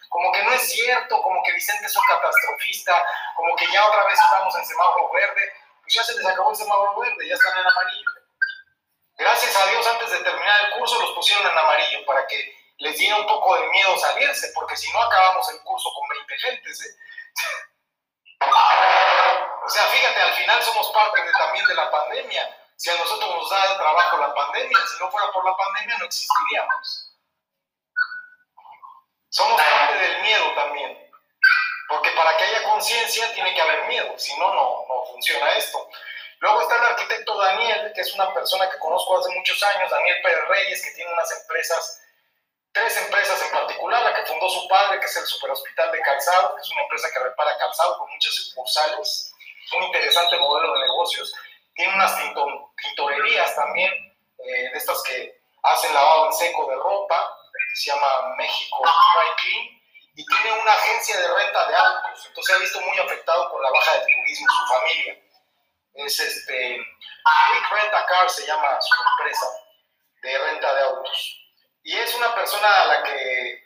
[0.10, 4.06] como que no es cierto, como que Vicente es un catastrofista, como que ya otra
[4.06, 7.58] vez estamos en semáforo verde, pues ya se les acabó el semáforo verde, ya están
[7.58, 8.10] en amarillo.
[9.18, 12.98] Gracias a Dios antes de terminar el curso los pusieron en amarillo para que les
[12.98, 16.82] diera un poco de miedo salirse, porque si no acabamos el curso con 20 gentes.
[16.82, 16.96] ¿eh?
[18.42, 22.58] O sea, fíjate, al final somos parte también de la pandemia.
[22.76, 25.98] Si a nosotros nos da el trabajo la pandemia, si no fuera por la pandemia
[25.98, 27.14] no existiríamos.
[29.30, 31.12] Somos parte del miedo también.
[31.88, 35.90] Porque para que haya conciencia tiene que haber miedo, si no, no, no funciona esto.
[36.40, 40.18] Luego está el arquitecto Daniel, que es una persona que conozco hace muchos años, Daniel
[40.22, 42.05] Pérez Reyes, que tiene unas empresas
[42.76, 46.56] tres empresas en particular, la que fundó su padre, que es el Superhospital de Calzado,
[46.56, 49.34] que es una empresa que repara calzado con muchas sucursales,
[49.78, 51.34] un interesante modelo de negocios.
[51.74, 53.92] Tiene unas tintorerías también,
[54.40, 59.36] eh, de estas que hacen lavado en seco de ropa, que se llama México Dry
[59.38, 59.82] Clean,
[60.18, 63.64] y tiene una agencia de renta de autos, entonces se ha visto muy afectado por
[63.64, 65.22] la baja del turismo su familia.
[65.94, 69.46] Es este, Quick Rent a Car se llama su empresa
[70.22, 71.45] de renta de autos.
[71.86, 73.64] Y es una persona a la que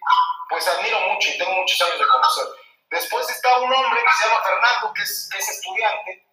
[0.50, 2.46] pues admiro mucho y tengo muchos años de conocer.
[2.92, 6.28] Después está un hombre que se llama Fernando, que es, estudiante,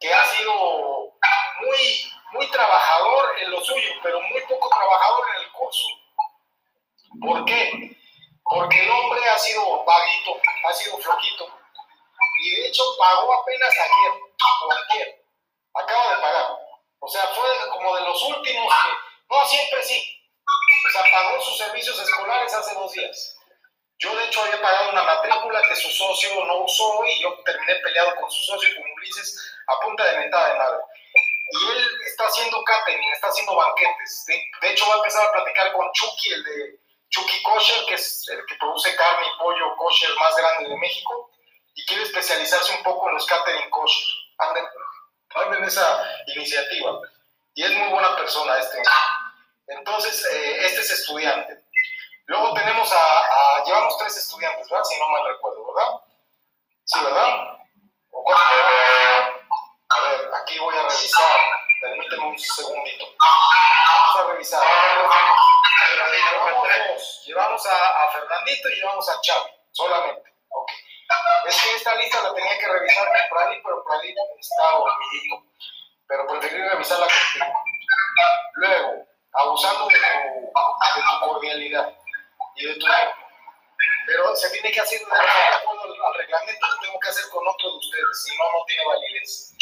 [0.00, 0.54] que ha sido
[1.60, 5.88] muy, muy trabajador en lo suyo, pero muy poco trabajador en el curso.
[7.20, 7.96] ¿Por qué?
[8.42, 11.50] Porque el hombre ha sido vaguito, ha sido flojito.
[12.40, 14.22] Y de hecho pagó apenas ayer,
[14.64, 15.24] o ayer.
[15.74, 16.56] Acaba de pagar.
[17.00, 18.90] O sea, fue como de los últimos que,
[19.28, 20.15] no, siempre sí,
[20.86, 23.36] o sea, pagó sus servicios escolares hace dos días.
[23.98, 27.76] Yo, de hecho, había pagado una matrícula que su socio no usó y yo terminé
[27.76, 30.78] peleado con su socio, con Ulises, a punta de mentada de madre.
[31.52, 34.24] Y él está haciendo catering, está haciendo banquetes.
[34.60, 38.28] De, hecho, va a empezar a platicar con Chucky, el de Chucky Kosher, que es
[38.28, 41.30] el que produce carne y pollo kosher más grande de México,
[41.74, 44.06] y quiere especializarse un poco en los catering kosher.
[44.38, 44.66] Anden,
[45.36, 47.00] anden esa iniciativa.
[47.54, 48.82] Y es muy buena persona este.
[49.68, 51.64] Entonces, eh, este es estudiante.
[52.26, 54.84] Luego tenemos a, llevamos tres estudiantes, ¿verdad?
[54.84, 56.00] Si no mal recuerdo, ¿verdad?
[56.84, 57.56] Sí, ¿verdad?
[59.88, 61.40] A ver, aquí voy a revisar.
[61.80, 63.04] Permíteme un segundito.
[63.18, 64.62] Vamos a revisar.
[66.66, 70.32] Llevamos, llevamos a, Fernandito y llevamos a Chavi, solamente.
[70.48, 70.70] Ok.
[71.46, 75.44] Es que esta lista la tenía que revisar con Pradi, pero Pradi está dormidito.
[76.08, 77.52] Pero preferí revisarla contigo.
[78.54, 79.06] Luego,
[79.36, 81.92] abusando de tu, cordialidad
[82.56, 82.86] y de tu
[84.06, 87.70] Pero se tiene que hacer de acuerdo al, reglamento que tengo que hacer con otro
[87.70, 89.52] de ustedes, si no, no tiene validez.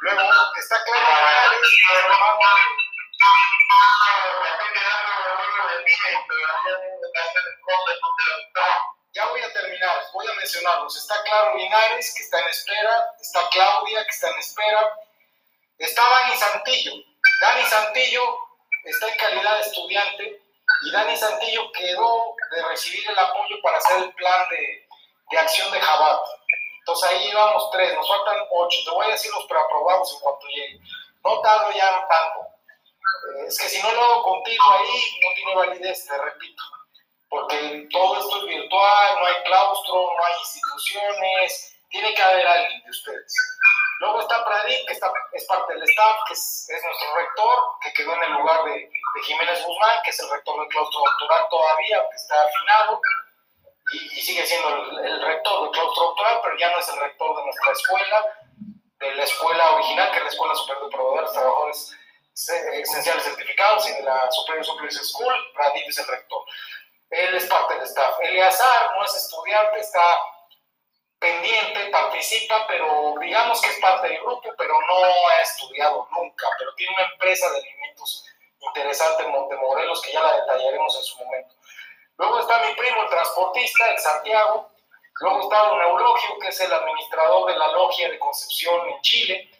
[0.00, 0.20] Luego,
[0.58, 2.38] está claro que es hermano
[9.14, 10.96] Ya voy a terminar, voy a mencionarlos.
[10.96, 13.14] Está Claro Linares, que está en espera.
[13.20, 14.98] Está Claudia, que está en espera.
[15.78, 16.92] Está Dani Santillo.
[17.42, 18.41] Dani Santillo
[18.84, 20.42] está en calidad de estudiante
[20.84, 24.86] y Dani Santillo quedó de recibir el apoyo para hacer el plan de,
[25.30, 26.20] de acción de Jabat.
[26.80, 28.78] Entonces ahí llevamos tres, nos faltan ocho.
[28.84, 30.80] Te voy a decir los preaprobados en cuanto llegue.
[31.24, 32.40] No tardo ya tanto.
[32.40, 36.62] Eh, es que si no lo hago contigo ahí, no tiene validez, te repito.
[37.28, 42.82] Porque todo esto es virtual, no hay claustro, no hay instituciones, tiene que haber alguien
[42.82, 43.34] de ustedes.
[44.02, 47.92] Luego está Pradip, que está, es parte del staff, que es, es, nuestro rector, que
[47.92, 48.90] quedó en el lugar de,
[49.22, 53.00] Jiménez Guzmán, que es el rector del claustro doctoral todavía, que está afinado,
[53.92, 57.36] y, sigue siendo el, el, rector del claustro doctoral, pero ya no es el rector
[57.36, 58.26] de nuestra escuela,
[58.98, 61.96] de la escuela original, que es la Escuela Superior de Proveedores, Trabajadores
[62.34, 66.44] Esenciales Certificados, y de la Superior Superior School, Pradip es el rector.
[67.08, 68.16] Él es parte del staff.
[68.20, 70.16] Eleazar no es estudiante, está
[71.22, 76.74] pendiente, participa, pero digamos que es parte del grupo, pero no ha estudiado nunca, pero
[76.74, 78.26] tiene una empresa de alimentos
[78.58, 81.54] interesante en Montemorelos que ya la detallaremos en su momento.
[82.18, 84.70] Luego está mi primo, el transportista, en Santiago.
[85.20, 89.50] Luego está don Eulogio, que es el administrador de la logia de Concepción en Chile.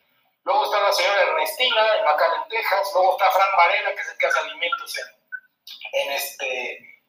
[0.44, 2.90] Luego está la señora Ernestina, en Macalén, Texas.
[2.94, 7.02] Luego está Fran Varela, que es el que hace alimentos en, en este,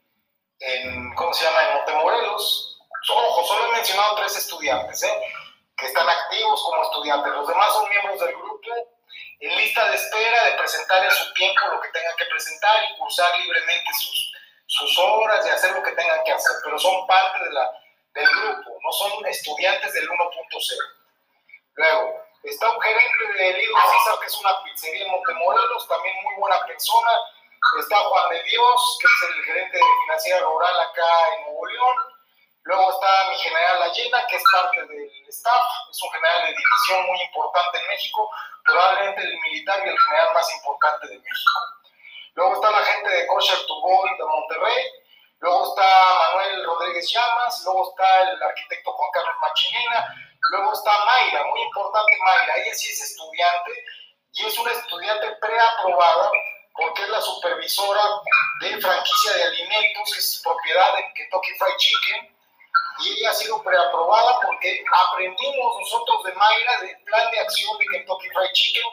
[0.60, 1.64] en, ¿cómo se llama?
[1.64, 2.73] En Montemorelos.
[3.10, 5.22] Ojo, solo he mencionado tres estudiantes, ¿eh?
[5.78, 7.34] que están activos como estudiantes.
[7.34, 8.54] Los demás son miembros del grupo
[9.40, 12.98] en lista de espera de presentar en su tiempo lo que tengan que presentar y
[12.98, 14.34] cursar libremente sus,
[14.68, 17.70] sus horas y hacer lo que tengan que hacer, pero son parte de la,
[18.14, 20.78] del grupo, no son estudiantes del 1.0.
[21.76, 26.36] Luego, está un gerente de Lido César, que es una pizzería en Montemorelos, también muy
[26.36, 27.12] buena persona.
[27.80, 32.13] Está Juan de Dios, que es el gerente de financiera rural acá en Nuevo León.
[32.66, 37.06] Luego está mi general Allena, que es parte del staff, es un general de división
[37.08, 38.30] muy importante en México,
[38.64, 41.60] probablemente el militar y el general más importante de México.
[42.36, 44.86] Luego está la gente de Kosher to Go de Monterrey,
[45.40, 45.84] luego está
[46.30, 50.16] Manuel Rodríguez Llamas, luego está el arquitecto Juan Carlos Machinena,
[50.52, 52.18] luego está Mayra, muy importante.
[52.24, 53.72] Mayra, ella sí es estudiante
[54.32, 56.32] y es una estudiante preaprobada
[56.76, 58.02] porque es la supervisora
[58.62, 62.36] de franquicia de alimentos, es propiedad de Kentucky Fried Chicken,
[63.00, 67.86] y ella ha sido preaprobada porque aprendimos nosotros de Mayra del plan de acción de
[67.86, 68.84] Kentucky Fried Chicken.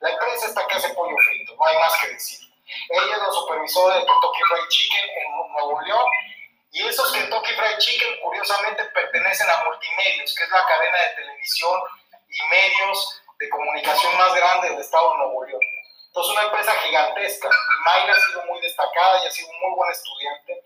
[0.00, 2.40] La empresa está que hace pollo frito, no hay más que decir.
[2.88, 6.06] Ella es la supervisora de Kentucky Fried Chicken en Nuevo León
[6.72, 11.80] y esos Kentucky Fried Chicken curiosamente pertenecen a Multimedios, que es la cadena de televisión
[12.28, 15.60] y medios de comunicación más grande del estado de Nuevo León.
[16.06, 17.50] Entonces, una empresa gigantesca.
[17.84, 20.62] Mayra ha sido muy destacada y ha sido un muy buen estudiante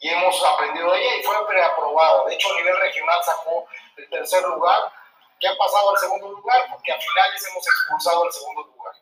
[0.00, 2.24] y hemos aprendido de ella y fue preaprobada.
[2.24, 4.92] De hecho, a nivel regional sacó el tercer lugar,
[5.40, 8.94] que ha pasado al segundo lugar, porque a finales hemos expulsado al segundo lugar.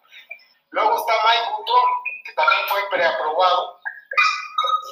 [0.71, 1.91] Luego está Mike Butron,
[2.25, 3.81] que también fue preaprobado.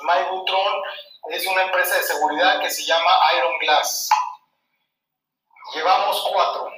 [0.01, 0.83] Y Mike Butron
[1.31, 4.09] es una empresa de seguridad que se llama Iron Glass.
[5.75, 6.71] Llevamos cuatro.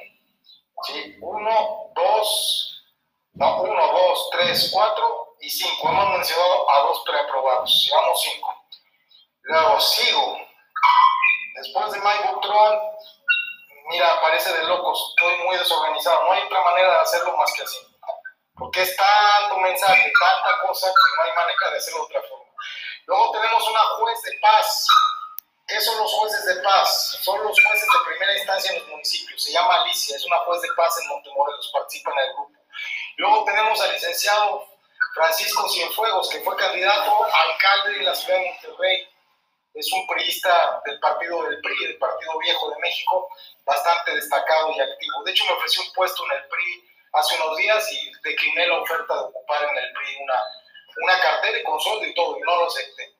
[0.85, 1.17] ¿sí?
[1.21, 2.85] Uno, dos,
[3.35, 5.89] no, uno, dos, tres, cuatro y cinco.
[5.89, 7.87] Hemos mencionado a dos preaprobados.
[7.87, 8.56] Llevamos cinco.
[9.47, 10.39] Luego sigo.
[11.55, 12.81] Después de Mike Butron,
[13.91, 15.15] mira, parece de locos.
[15.17, 16.25] Estoy muy desorganizado.
[16.25, 17.79] No hay otra manera de hacerlo más que así.
[18.57, 22.45] Porque es tanto mensaje, tanta cosa que no hay manera de hacerlo de otra forma.
[23.07, 24.87] Luego tenemos una juez de paz.
[25.69, 27.19] ¿Qué son los jueces de paz?
[27.23, 29.45] Son los jueces de primera instancia en los municipios.
[29.45, 32.53] Se llama Alicia, es una juez de paz en Montemorelos, participa en el grupo.
[33.17, 34.67] Luego tenemos al licenciado
[35.15, 39.16] Francisco Cienfuegos, que fue candidato a alcalde de la ciudad de Monterrey
[39.77, 43.29] es un priista del partido del PRI, del Partido Viejo de México,
[43.65, 45.23] bastante destacado y activo.
[45.23, 48.81] De hecho, me ofreció un puesto en el PRI hace unos días y decliné la
[48.81, 50.43] oferta de ocupar en el PRI una,
[51.03, 53.15] una cartera y con sueldo y todo, y no lo acepté,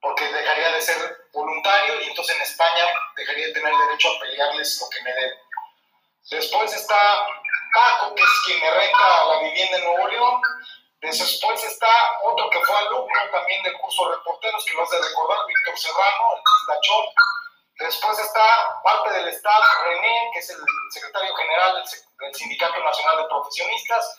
[0.00, 2.84] porque dejaría de ser voluntario y entonces en España
[3.16, 5.38] dejaría de tener derecho a pelearles lo que me deben.
[6.30, 7.26] Después está
[7.72, 10.40] Paco, que es quien me renta la vivienda en Nuevo León,
[11.00, 11.88] Después está
[12.24, 15.78] otro que fue alumno también del curso de reporteros, que lo has de recordar, Víctor
[15.78, 17.04] Serrano, el pistachón.
[17.78, 20.58] Después está parte del staff, René, que es el
[20.90, 24.18] secretario general del, Sindicato Nacional de Profesionistas.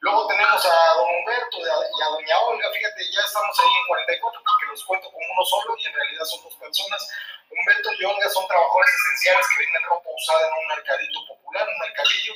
[0.00, 4.42] Luego tenemos a don Humberto y a doña Olga, fíjate, ya estamos ahí en 44
[4.44, 7.08] porque los cuento como uno solo y en realidad son dos personas.
[7.50, 11.78] Humberto y Olga son trabajadores esenciales que venden ropa usada en un mercadito popular, un
[11.80, 12.34] mercadillo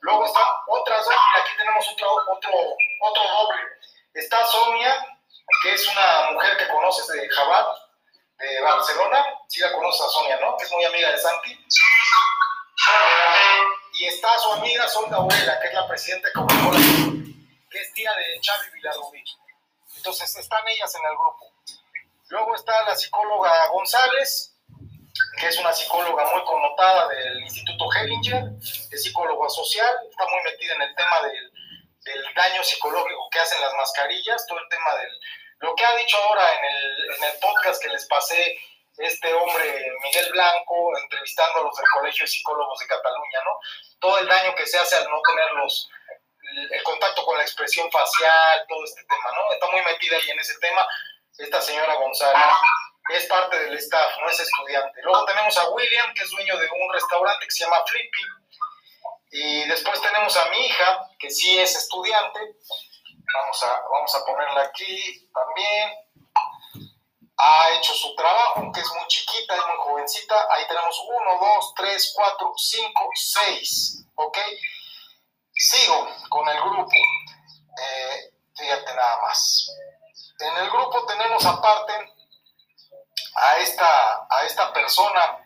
[0.00, 2.50] Luego está otras dos, y aquí tenemos otro, otro,
[3.00, 3.60] otro doble.
[4.14, 5.18] Está Sonia,
[5.62, 7.76] que es una mujer que conoces de Jabat,
[8.38, 9.24] de Barcelona.
[9.48, 10.56] Sí la conoces a Sonia, ¿no?
[10.56, 11.58] Que es muy amiga de Santi.
[13.94, 16.78] Y está su amiga Sonda Aurela, que es la presidenta de Coca-Cola,
[17.70, 19.24] que es tía de Xavi Villarrubí.
[19.96, 21.52] Entonces están ellas en el grupo.
[22.28, 24.54] Luego está la psicóloga González,
[25.38, 30.74] que es una psicóloga muy connotada del Instituto Hellinger, es psicóloga social, está muy metida
[30.74, 31.47] en el tema del,
[32.08, 35.20] del, daño psicológico que hacen las mascarillas, todo el tema del...
[35.60, 38.58] Lo que ha dicho ahora en el, en el podcast que les pasé
[38.98, 43.58] este hombre Miguel Blanco entrevistando a los del Colegio de Psicólogos de Cataluña, ¿no?
[44.00, 45.88] Todo el daño que se hace al no tener los,
[46.70, 49.52] el contacto con la expresión facial, todo este tema, ¿no?
[49.52, 50.86] Está muy metida ahí en ese tema
[51.38, 52.42] esta señora González.
[53.10, 55.00] Es parte del staff, no es estudiante.
[55.02, 58.20] Luego tenemos a William, que es dueño de un restaurante que se llama Flippy.
[59.30, 62.40] Y después tenemos a mi hija, que sí es estudiante.
[63.34, 66.08] Vamos a, vamos a ponerla aquí también
[67.38, 70.46] ha hecho su trabajo, aunque es muy chiquita, es muy jovencita.
[70.50, 74.04] Ahí tenemos 1, 2, 3, 4, 5, 6.
[74.16, 74.38] ¿Ok?
[75.54, 76.90] Sigo con el grupo.
[76.90, 79.70] Eh, fíjate nada más.
[80.40, 81.92] En el grupo tenemos aparte
[83.34, 85.38] a esta, a esta persona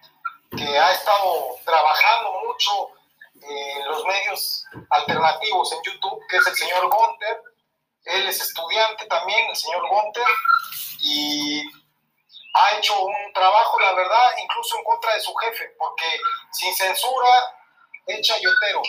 [0.57, 2.89] que ha estado trabajando mucho
[3.43, 7.43] en los medios alternativos en YouTube, que es el señor Gunter.
[8.05, 10.27] Él es estudiante también, el señor Gunter,
[11.01, 11.63] y
[12.55, 16.07] ha hecho un trabajo, la verdad, incluso en contra de su jefe, porque
[16.53, 17.57] sin censura
[18.07, 18.83] echa yotero.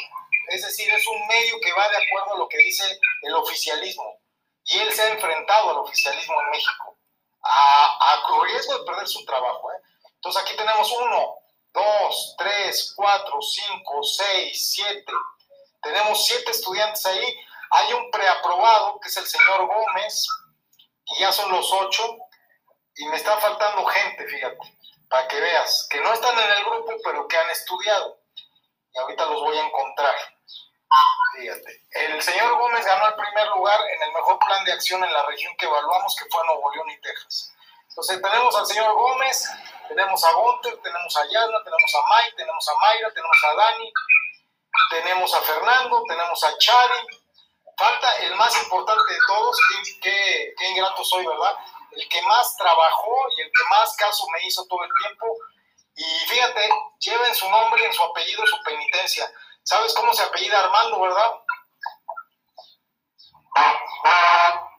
[0.50, 2.84] Es decir, es un medio que va de acuerdo a lo que dice
[3.22, 4.20] el oficialismo.
[4.66, 6.98] Y él se ha enfrentado al oficialismo en México,
[7.42, 9.72] a, a riesgo de perder su trabajo.
[9.72, 9.78] ¿eh?
[10.16, 11.36] Entonces aquí tenemos uno,
[11.74, 15.12] dos, tres, cuatro, cinco, seis, siete.
[15.82, 17.40] Tenemos siete estudiantes ahí.
[17.72, 20.28] Hay un preaprobado, que es el señor Gómez,
[21.06, 22.18] y ya son los ocho
[22.96, 24.58] y me está faltando gente, fíjate,
[25.10, 28.20] para que veas, que no están en el grupo, pero que han estudiado.
[28.94, 30.16] Y ahorita los voy a encontrar.
[31.36, 31.82] Fíjate.
[31.92, 35.26] El señor Gómez ganó el primer lugar en el mejor plan de acción en la
[35.26, 37.53] región que evaluamos, que fue Nuevo León y Texas.
[37.94, 39.50] Entonces tenemos al señor Gómez,
[39.88, 43.94] tenemos a Gunter, tenemos a Yasna, tenemos a Mike, tenemos a Mayra, tenemos a Dani,
[44.90, 47.08] tenemos a Fernando, tenemos a Chari.
[47.78, 49.60] Falta el más importante de todos,
[50.02, 51.56] qué, qué ingrato soy, ¿verdad?
[51.96, 55.38] el que más trabajó y el que más caso me hizo todo el tiempo.
[55.96, 56.70] Y fíjate,
[57.00, 59.32] lleva en su nombre, en su apellido, su penitencia.
[59.64, 61.32] ¿Sabes cómo se apellida Armando, verdad?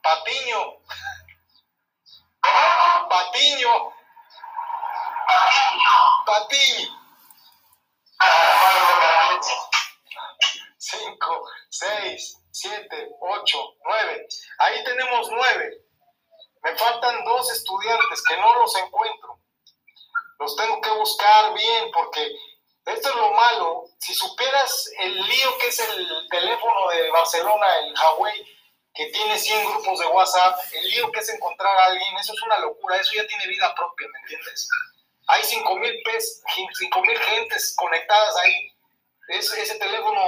[0.02, 0.74] Patiño.
[3.08, 3.92] Patiño.
[6.26, 7.04] Patiño.
[10.78, 14.26] Cinco, seis, siete, ocho, nueve.
[14.58, 15.84] Ahí tenemos nueve.
[16.62, 19.40] Me faltan dos estudiantes que no los encuentro.
[20.38, 22.30] Los tengo que buscar bien porque
[22.86, 23.84] esto es lo malo.
[23.98, 28.53] Si supieras el lío que es el teléfono de Barcelona, el Huawei,
[28.94, 32.42] que tiene 100 grupos de WhatsApp, el lío que es encontrar a alguien, eso es
[32.42, 34.68] una locura, eso ya tiene vida propia, ¿me entiendes?
[35.26, 38.72] Hay 5 mil gentes conectadas ahí.
[39.28, 40.20] Ese, teléfono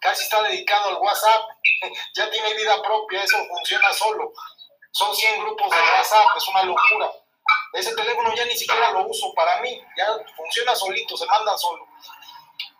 [0.00, 1.42] casi está dedicado al WhatsApp,
[2.14, 4.32] ya tiene vida propia, eso funciona solo.
[4.92, 7.12] Son 100 grupos de WhatsApp, es una locura.
[7.72, 11.86] Ese teléfono ya ni siquiera lo uso para mí, ya funciona solito, se manda solo.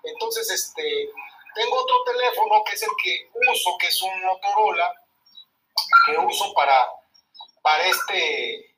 [0.04, 1.10] Entonces, este,
[1.54, 4.92] tengo otro teléfono que es el que uso, que es un Motorola,
[6.06, 6.88] que uso para,
[7.62, 8.74] para, este,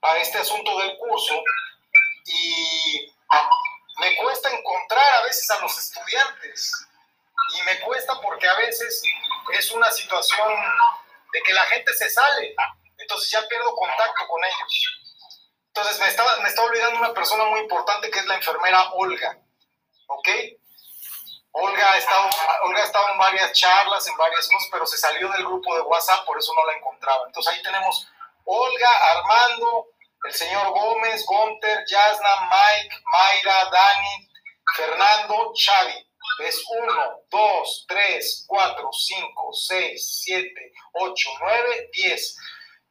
[0.00, 1.42] para este asunto del curso.
[2.24, 3.12] Y
[3.98, 6.72] me cuesta encontrar a veces a los estudiantes.
[7.56, 9.02] Y me cuesta porque a veces
[9.52, 10.52] es una situación
[11.32, 12.54] de que la gente se sale,
[12.98, 15.00] entonces ya pierdo contacto con ellos.
[15.68, 19.38] Entonces me estaba, me estaba olvidando una persona muy importante que es la enfermera Olga,
[20.08, 20.28] ¿ok?
[21.52, 22.28] Olga ha, estado,
[22.64, 25.82] Olga ha estado en varias charlas, en varias cosas, pero se salió del grupo de
[25.82, 27.24] WhatsApp, por eso no la encontraba.
[27.26, 28.06] Entonces ahí tenemos
[28.44, 29.86] Olga, Armando,
[30.24, 34.30] el señor Gómez, Gunter, Yasna, Mike, Mayra, Dani,
[34.76, 36.08] Fernando, Xavi
[36.40, 42.36] es 1, 2, 3, 4, 5, 6, 7, 8, 9, 10.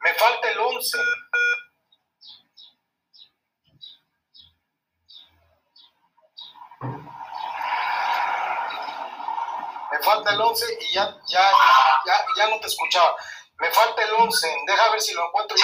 [0.02, 0.98] Me falta el 11.
[9.92, 11.52] Me falta el 11 y ya, ya,
[12.06, 13.16] ya, ya no te escuchaba.
[13.60, 14.56] Me falta el 11.
[14.68, 15.58] Deja ver si lo encuentro.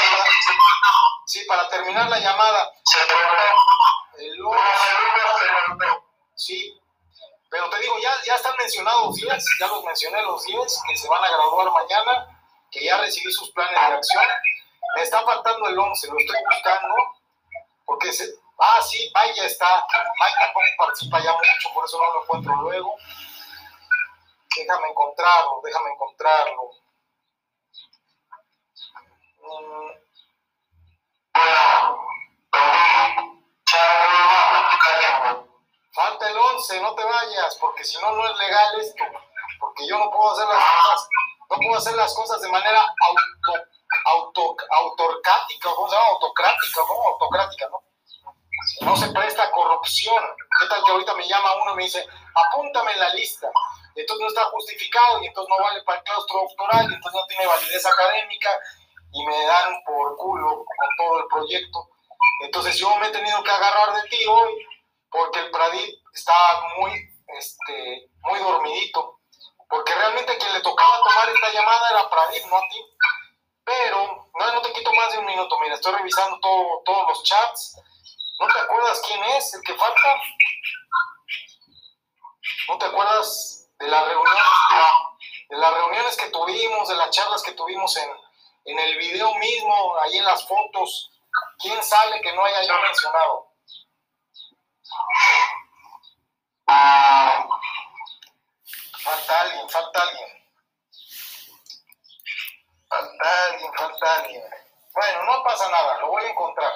[1.25, 2.71] Sí, para terminar la llamada.
[4.17, 4.61] El 11.
[6.35, 6.79] Sí,
[7.49, 11.07] Pero te digo, ya, ya están mencionados 10, ya los mencioné los 10 que se
[11.07, 12.27] van a graduar mañana,
[12.71, 14.25] que ya recibí sus planes de acción.
[14.95, 16.95] Me está faltando el 11, lo estoy buscando,
[17.85, 18.25] porque se,
[18.59, 19.85] ah, sí, Mike ya está,
[20.19, 22.97] Mike tampoco participa ya mucho, por eso no lo encuentro luego.
[24.55, 26.69] Déjame encontrarlo, déjame encontrarlo.
[35.91, 39.03] Falta el 11, no te vayas, porque si no, no es legal esto.
[39.59, 41.09] Porque yo no puedo hacer las cosas,
[41.49, 42.85] no puedo hacer las cosas de manera
[44.05, 45.21] auto, auto,
[45.75, 46.07] ¿cómo se llama?
[46.09, 47.07] Autocrática, ¿cómo?
[47.09, 47.83] Autocrática, ¿no?
[48.81, 50.23] No se presta corrupción.
[50.59, 53.49] ¿Qué tal que ahorita me llama uno y me dice, apúntame en la lista?
[53.95, 57.27] Entonces no está justificado, y entonces no vale para el claustro doctoral, y entonces no
[57.27, 58.49] tiene validez académica,
[59.13, 61.89] y me dan por culo con todo el proyecto.
[62.41, 64.67] Entonces yo me he tenido que agarrar de ti hoy
[65.09, 66.91] porque el Pradip estaba muy,
[67.37, 69.19] este, muy dormidito,
[69.69, 72.83] porque realmente quien le tocaba tomar esta llamada era Pradip, no a ti.
[73.63, 77.23] Pero no, no te quito más de un minuto, mira, estoy revisando todo, todos los
[77.23, 77.79] chats.
[78.39, 80.21] ¿No te acuerdas quién es el que falta?
[82.67, 84.43] ¿No te acuerdas de las reuniones,
[85.49, 88.09] de las reuniones que tuvimos, de las charlas que tuvimos en,
[88.65, 91.11] en el video mismo, ahí en las fotos?
[91.59, 93.53] ¿Quién sale que no haya yo mencionado?
[99.03, 100.29] Falta alguien, falta alguien.
[102.87, 104.43] Falta alguien, falta alguien.
[104.93, 106.71] Bueno, no pasa nada, lo voy a encontrar.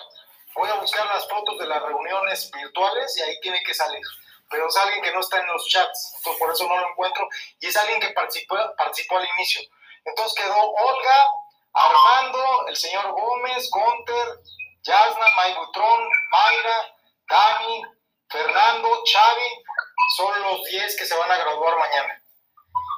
[0.56, 4.02] Voy a buscar las fotos de las reuniones virtuales y ahí tiene que salir.
[4.50, 7.28] Pero es alguien que no está en los chats, entonces por eso no lo encuentro.
[7.60, 9.62] Y es alguien que participó, participó al inicio.
[10.06, 11.28] Entonces quedó Olga,
[11.74, 14.40] Armando, el señor Gómez, Gunter,
[14.84, 16.96] Yasna, May Butrón, Mayra,
[17.30, 17.84] Dani,
[18.30, 19.64] Fernando, Xavi,
[20.16, 22.24] son los 10 que se van a graduar mañana.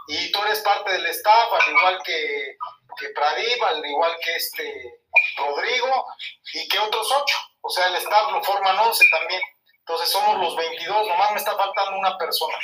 [0.08, 2.58] Y tú eres parte del staff, al igual que,
[2.98, 5.02] que Pradip, al igual que este
[5.38, 6.06] Rodrigo,
[6.54, 7.38] y que otros 8.
[7.62, 9.42] O sea, el staff lo forman 11 también.
[9.90, 12.56] Entonces somos los 22, nomás me está faltando una persona.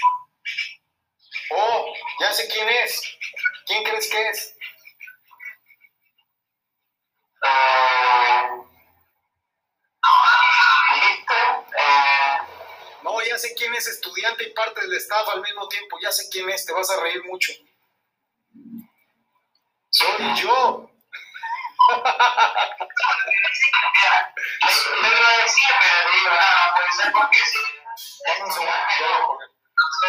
[1.50, 3.02] Oh, ya sé quién es.
[3.66, 4.56] ¿Quién crees que es?
[13.02, 15.98] No, ya sé quién es estudiante y parte del staff al mismo tiempo.
[16.00, 17.54] Ya sé quién es, te vas a reír mucho.
[19.90, 20.95] Soy yo.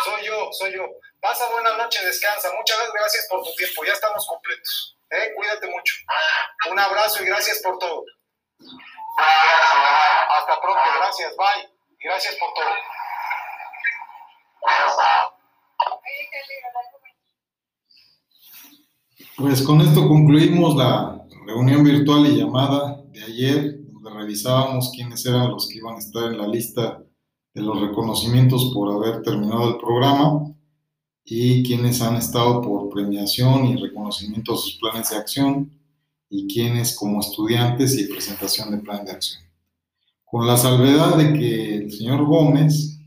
[0.05, 0.87] Soy yo, soy yo.
[1.21, 2.53] Pasa buena noche, descansa.
[2.57, 3.85] Muchas gracias por tu tiempo.
[3.85, 4.97] Ya estamos completos.
[5.11, 5.33] ¿Eh?
[5.35, 5.95] Cuídate mucho.
[6.71, 8.05] Un abrazo y gracias por todo.
[9.19, 10.83] Hasta pronto.
[10.99, 11.37] Gracias.
[11.37, 11.71] Bye.
[12.01, 12.71] Gracias por todo.
[19.37, 25.51] Pues con esto concluimos la reunión virtual y llamada de ayer, donde revisábamos quiénes eran
[25.51, 27.03] los que iban a estar en la lista
[27.55, 30.53] de los reconocimientos por haber terminado el programa
[31.25, 35.73] y quienes han estado por premiación y reconocimiento de sus planes de acción
[36.29, 39.43] y quienes como estudiantes y presentación de plan de acción.
[40.25, 42.99] Con la salvedad de que el señor Gómez,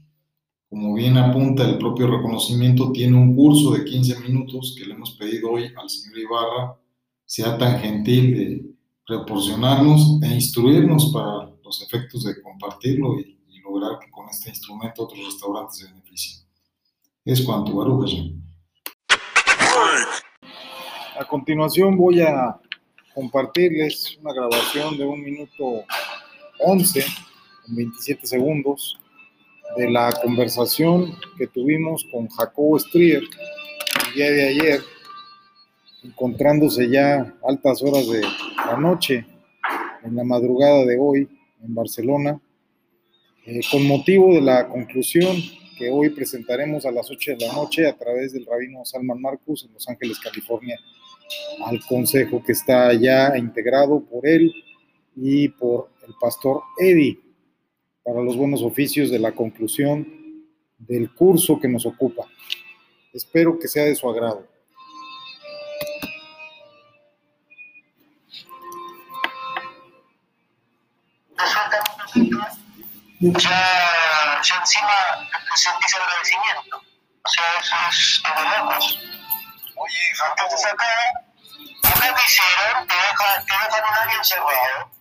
[0.70, 5.12] como bien apunta el propio reconocimiento, tiene un curso de 15 minutos que le hemos
[5.12, 6.80] pedido hoy al señor Ibarra,
[7.30, 8.66] sea tan gentil de
[9.06, 15.24] proporcionarnos e instruirnos para los efectos de compartirlo y, lograr que con este instrumento otros
[15.24, 16.44] restaurantes se beneficien.
[17.24, 18.34] Es cuanto, Baruch
[21.20, 22.60] A continuación voy a
[23.14, 25.84] compartirles una grabación de un minuto
[26.66, 27.06] 11,
[27.64, 29.00] con 27 segundos,
[29.78, 34.82] de la conversación que tuvimos con Jacobo Strier el día de ayer,
[36.04, 39.26] encontrándose ya altas horas de la noche,
[40.04, 41.28] en la madrugada de hoy,
[41.64, 42.40] en Barcelona,
[43.46, 45.36] eh, con motivo de la conclusión
[45.78, 49.64] que hoy presentaremos a las 8 de la noche a través del rabino Salman Marcus
[49.66, 50.78] en Los Ángeles, California,
[51.66, 54.52] al consejo que está ya integrado por él
[55.16, 57.20] y por el pastor Eddie
[58.04, 60.08] para los buenos oficios de la conclusión
[60.78, 62.26] del curso que nos ocupa.
[63.14, 64.48] Espero que sea de su agrado.
[73.20, 74.98] Ya, ya encima
[75.56, 76.78] sentís agradecimiento.
[76.78, 79.00] O sea, eso es de locos.
[79.76, 80.86] Oye, entonces acá,
[81.84, 84.92] acá que hicieron, te dejan, te dejan un año encerrado,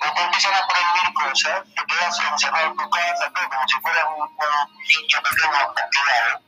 [0.00, 4.04] o te empiezan a prohibir cosas, te quedas encerrado en tu casa, como si fueras
[4.16, 4.28] un,
[4.88, 6.40] niño pequeño castigado.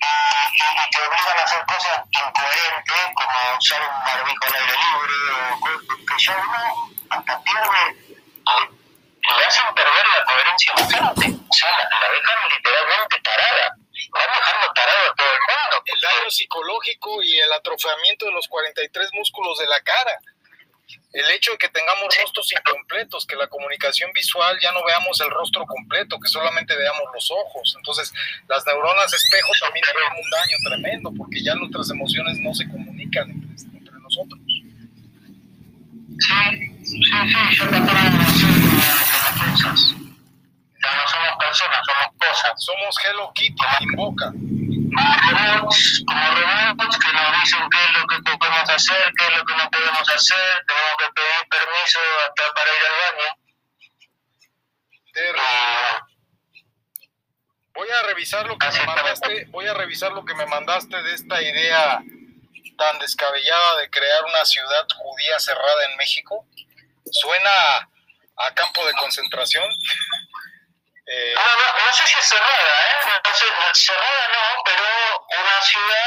[0.00, 5.16] Y, y, te obligan a hacer cosas incoherentes, como usar un barbijo al aire libre,
[5.52, 6.60] o cosas que ya uno
[7.10, 8.10] hasta pierde,
[9.38, 11.26] le hacen perder la coherencia bastante.
[11.26, 13.76] O sea, la, la dejan literalmente parada.
[14.12, 15.82] Van dejando parado a todo el mundo.
[15.86, 20.18] El daño psicológico y el atrofiamiento de los 43 músculos de la cara
[21.12, 25.30] el hecho de que tengamos rostros incompletos, que la comunicación visual ya no veamos el
[25.30, 27.74] rostro completo, que solamente veamos los ojos.
[27.76, 28.12] Entonces,
[28.48, 33.28] las neuronas espejo también tienen un daño tremendo, porque ya nuestras emociones no se comunican
[33.30, 34.40] entre, entre nosotros.
[36.20, 36.34] Sí,
[36.84, 38.29] sí, sí, yo también
[38.80, 39.94] cosas.
[40.82, 42.52] Ya no somos personas, somos cosas.
[42.56, 44.32] Somos Hello Kitty, invoca.
[44.92, 49.44] Robots, como robots que nos dicen qué es lo que podemos hacer, qué es lo
[49.44, 53.28] que no podemos hacer, tenemos que pedir permiso hasta para ir al baño.
[55.12, 56.10] Terrible.
[57.72, 61.14] Voy a revisar lo que me mandaste, voy a revisar lo que me mandaste de
[61.14, 62.02] esta idea
[62.76, 66.46] tan descabellada de crear una ciudad judía cerrada en México.
[67.10, 67.88] Suena
[68.46, 69.68] a campo de concentración.
[71.12, 73.20] Eh, no, no, no, sé si es cerrada, ¿eh?
[73.24, 74.84] No sé, cerrada no, pero
[75.40, 76.06] una ciudad,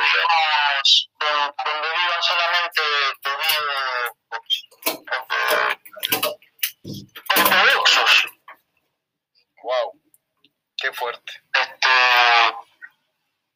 [0.00, 2.80] digamos, donde, donde vivan solamente
[7.36, 8.26] ortodoxos.
[9.62, 9.92] Wow,
[10.76, 11.32] qué fuerte.
[11.52, 11.88] Este,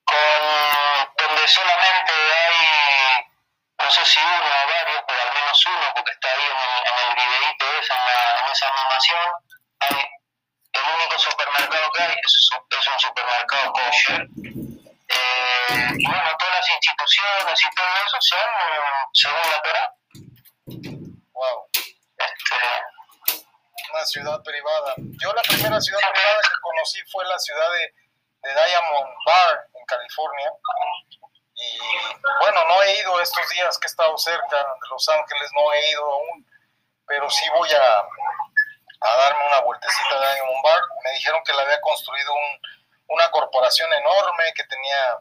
[0.04, 3.24] con, donde solamente hay,
[3.78, 6.98] no sé si uno o varios, pero al menos uno, porque está ahí en, en
[7.08, 9.32] el videíto ese, en, la, en esa animación,
[9.80, 9.96] hay
[10.72, 14.28] el único supermercado que hay es, es un supermercado kosher.
[15.08, 18.38] Eh, y bueno, todas las instituciones y todo eso son
[19.14, 19.94] según la Torah.
[21.32, 21.70] Wow.
[21.74, 22.56] Este,
[23.92, 24.94] Una ciudad privada.
[25.22, 27.94] Yo la primera ciudad privada que conocí fue la ciudad de,
[28.42, 30.52] de Diamond Bar, en California.
[31.54, 31.78] Y
[32.40, 35.90] bueno, no he ido estos días que he estado cerca de Los Ángeles, no he
[35.90, 36.46] ido aún,
[37.08, 37.98] pero sí voy a,
[39.00, 40.80] a darme una vueltecita de Diamond Bar.
[41.02, 42.60] Me dijeron que la había construido un,
[43.08, 45.18] una corporación enorme que tenía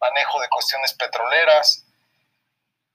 [0.00, 1.84] manejo de cuestiones petroleras.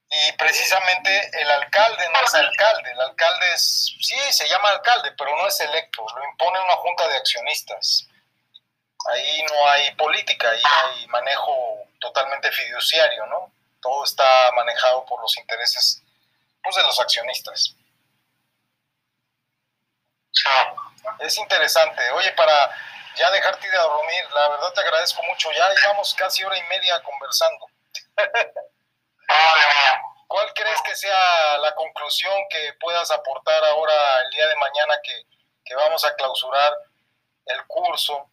[0.10, 5.36] Y precisamente el alcalde no es alcalde, el alcalde es, sí, se llama alcalde, pero
[5.36, 8.08] no es electo, lo impone una junta de accionistas.
[9.10, 13.52] Ahí no hay política, ahí hay manejo totalmente fiduciario, ¿no?
[13.82, 16.04] Todo está manejado por los intereses
[16.62, 17.76] pues, de los accionistas.
[21.20, 22.10] Es interesante.
[22.12, 22.72] Oye, para
[23.16, 25.52] ya dejarte de dormir, la verdad te agradezco mucho.
[25.52, 27.68] Ya llevamos casi hora y media conversando.
[30.28, 35.26] ¿Cuál crees que sea la conclusión que puedas aportar ahora el día de mañana que,
[35.64, 36.74] que vamos a clausurar
[37.46, 38.30] el curso?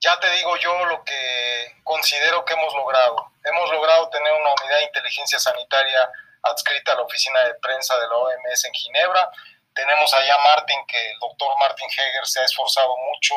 [0.00, 3.32] Ya te digo yo lo que considero que hemos logrado.
[3.44, 6.10] Hemos logrado tener una unidad de inteligencia sanitaria
[6.42, 9.30] adscrita a la oficina de prensa de la OMS en Ginebra.
[9.78, 13.34] Tenemos allá a Martin, que el doctor Martin Heger se ha esforzado mucho,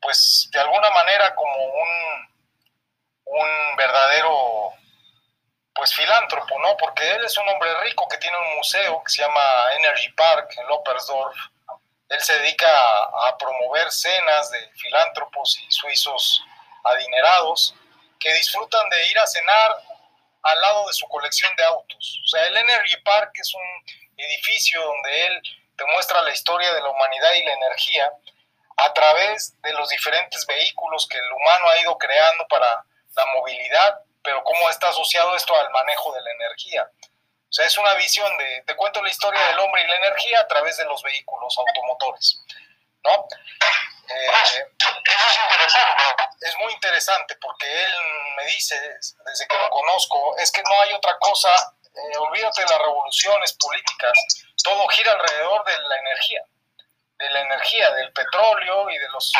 [0.00, 2.32] pues de alguna manera como un,
[3.24, 4.72] un verdadero
[5.74, 6.76] pues filántropo, ¿no?
[6.76, 9.42] Porque él es un hombre rico que tiene un museo que se llama
[9.78, 11.36] Energy Park en Loppersdorf.
[12.08, 16.40] Él se dedica a, a promover cenas de filántropos y suizos
[16.84, 17.74] adinerados
[18.20, 19.72] que disfrutan de ir a cenar
[20.42, 22.20] al lado de su colección de autos.
[22.22, 25.42] O sea, el Energy Park es un edificio donde él
[25.76, 28.12] te muestra la historia de la humanidad y la energía
[28.76, 32.84] a través de los diferentes vehículos que el humano ha ido creando para
[33.14, 36.90] la movilidad, pero cómo está asociado esto al manejo de la energía.
[37.52, 40.40] O sea, es una visión de, te cuento la historia del hombre y la energía
[40.40, 42.40] a través de los vehículos automotores,
[43.04, 43.28] ¿no?
[44.08, 44.66] Eh,
[46.40, 47.92] es muy interesante porque él
[48.36, 48.74] me dice,
[49.26, 51.50] desde que lo conozco, es que no hay otra cosa,
[51.94, 54.12] eh, olvídate de las revoluciones políticas,
[54.64, 56.42] todo gira alrededor de la energía,
[57.18, 59.32] de la energía, del petróleo y de los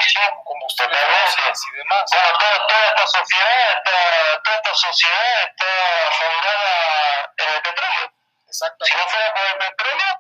[0.45, 2.05] combustibles fósiles y demás.
[2.13, 8.13] Bueno, toda, toda, esta sociedad está, toda esta sociedad está fundada en el petróleo.
[8.49, 8.93] Exactamente.
[8.93, 10.13] Si no fuera por el petróleo,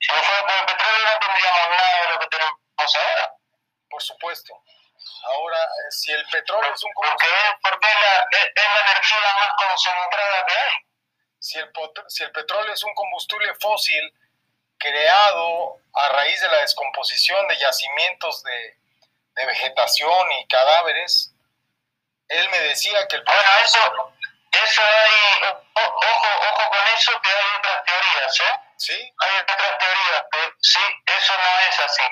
[0.00, 3.34] si no fuera por el petróleo no tendríamos nada de lo que tenemos ahora.
[3.88, 4.54] Por supuesto.
[5.22, 8.64] Ahora, eh, si el petróleo es un Porque, combustible, es, porque es, la, es, es
[8.74, 10.89] la energía más concentrada que hay.
[11.40, 11.70] Si el,
[12.08, 14.14] si el petróleo es un combustible fósil
[14.78, 18.78] creado a raíz de la descomposición de yacimientos de,
[19.34, 21.34] de vegetación y cadáveres,
[22.28, 24.14] él me decía que el Bueno, eso,
[24.64, 25.42] eso hay,
[25.74, 28.60] o- ojo, ojo con eso que hay otras teorías, ¿eh?
[28.76, 29.14] ¿Sí?
[29.18, 30.80] Hay otras teorías, pero sí,
[31.18, 32.02] eso no es así.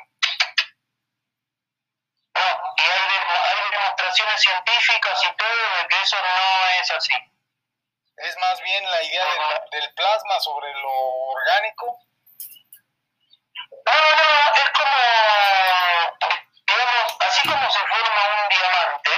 [2.34, 2.42] No,
[2.76, 7.14] y hay, hay demostraciones científicas y todo de que eso no es así.
[8.20, 11.98] Es más bien la idea del, del plasma sobre lo orgánico.
[13.86, 14.98] No, no, no, es como,
[16.66, 19.12] digamos, así como se forma un diamante,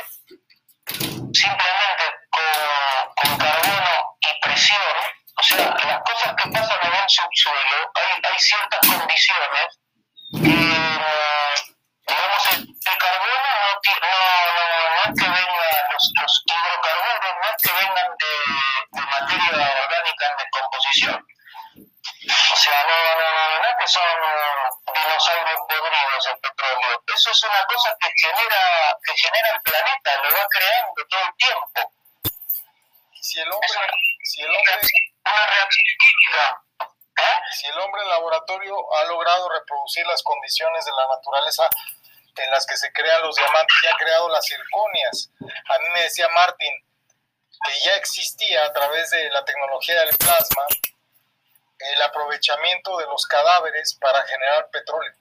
[1.32, 4.96] simplemente con, con carbono y presión,
[5.38, 9.78] o sea, las cosas que pasan en el subsuelo, hay, hay ciertas condiciones
[10.30, 11.00] que, mm,
[12.06, 13.39] digamos, el, el carbono
[23.90, 24.02] son
[24.94, 27.02] dinosaurios podridos el petróleo.
[27.14, 31.34] Eso es una cosa que genera, que genera el planeta, lo va creando todo el
[31.36, 31.92] tiempo.
[33.20, 33.68] Si el hombre,
[34.24, 34.80] si el hombre,
[35.24, 36.62] una reacción química.
[37.20, 37.40] ¿Eh?
[37.52, 41.68] si el hombre en laboratorio ha logrado reproducir las condiciones de la naturaleza
[42.34, 45.30] en las que se crean los diamantes y ha creado las circonias.
[45.68, 46.72] A mí me decía Martin
[47.66, 50.66] que ya existía a través de la tecnología del plasma
[51.80, 55.12] el aprovechamiento de los cadáveres para generar petróleo.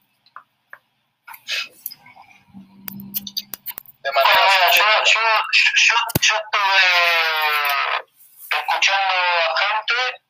[3.99, 5.19] De manera yo, yo,
[5.75, 6.89] yo, yo estuve
[8.49, 10.23] escuchando a gente,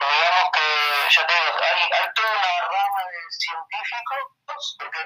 [0.00, 0.66] digamos que,
[1.10, 4.98] ya te digo, hay, hay toda una rama de científicos, porque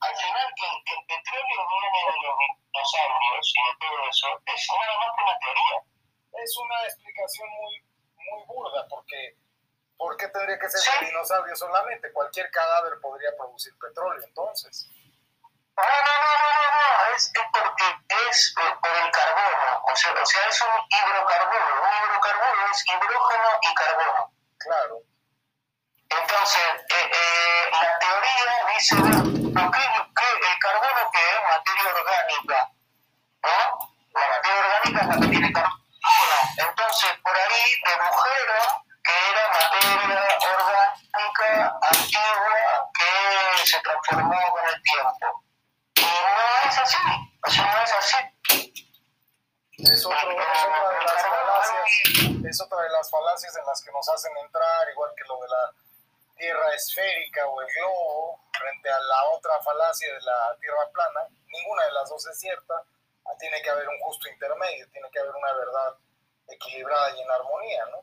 [0.00, 4.66] al final que, que el petróleo viene de los dinosaurios y de todo eso, es
[4.80, 5.76] nada más que una teoría.
[6.44, 7.74] es una explicación muy,
[8.28, 9.43] muy burda, porque
[10.04, 10.90] ¿por qué tendría que ser Sí.
[11.00, 12.12] de dinosaurio solamente?
[12.12, 14.86] Cualquier cadáver podría producir petróleo, entonces.
[15.76, 17.86] No, no, no, no, no, no, es, es porque
[18.28, 23.48] es por el carbono, o sea, o sea, es un hidrocarburo, un hidrocarburo es hidrógeno
[23.62, 24.32] y carbono.
[24.58, 24.98] Claro.
[26.10, 29.80] Entonces, eh, eh, la teoría dice, bueno, ¿qué,
[30.16, 32.70] qué, el carbono que es materia orgánica?
[33.42, 33.88] ¿No?
[34.12, 35.84] La materia orgánica es la que tiene carbono.
[36.58, 45.44] Entonces, por ahí dedujeron que era materia orgánica antigua que se transformó con el tiempo.
[45.96, 46.96] Y no es así,
[47.46, 48.16] o sea, no es así.
[49.78, 53.92] Es, otro- es otra de las falacias, es otra de las falacias en las que
[53.92, 55.72] nos hacen entrar, igual que lo de la
[56.36, 61.20] tierra esférica o el globo, frente a la otra falacia de la tierra plana.
[61.48, 62.74] Ninguna de las dos es cierta.
[63.26, 65.94] Ah, Tiene que haber un justo intermedio, tiene que haber una verdad
[66.48, 67.98] equilibrada y en armonía, ¿no?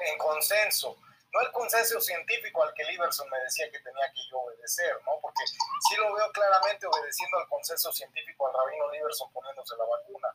[0.00, 0.96] En consenso.
[1.32, 5.20] No el consenso científico al que Liberson me decía que tenía que yo obedecer, ¿no?
[5.20, 10.28] Porque sí lo veo claramente obedeciendo al consenso científico al rabino Liberson poniéndose la vacuna.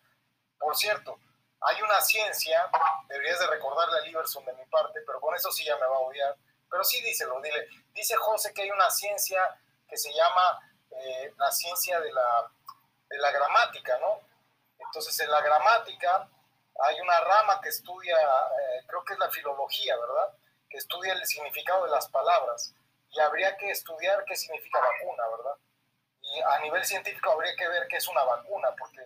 [0.60, 1.20] Por cierto,
[1.62, 2.70] hay una ciencia,
[3.08, 5.96] deberías de recordarle a Liberson de mi parte, pero con eso sí ya me va
[5.96, 6.36] a odiar.
[6.70, 7.68] Pero sí díselo, dile.
[7.94, 9.42] Dice José que hay una ciencia
[9.88, 10.60] que se llama
[10.92, 12.52] eh, la ciencia de la,
[13.10, 14.20] de la gramática, ¿no?
[14.78, 16.30] Entonces, en la gramática
[16.82, 20.34] hay una rama que estudia, eh, creo que es la filología, ¿verdad?
[20.70, 22.74] Que estudia el significado de las palabras.
[23.12, 25.56] Y habría que estudiar qué significa vacuna, ¿verdad?
[26.22, 29.02] Y a nivel científico habría que ver qué es una vacuna, porque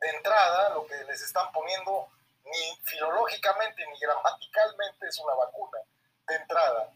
[0.00, 2.08] de entrada lo que les están poniendo
[2.44, 5.78] ni filológicamente ni gramaticalmente es una vacuna,
[6.28, 6.90] de entrada.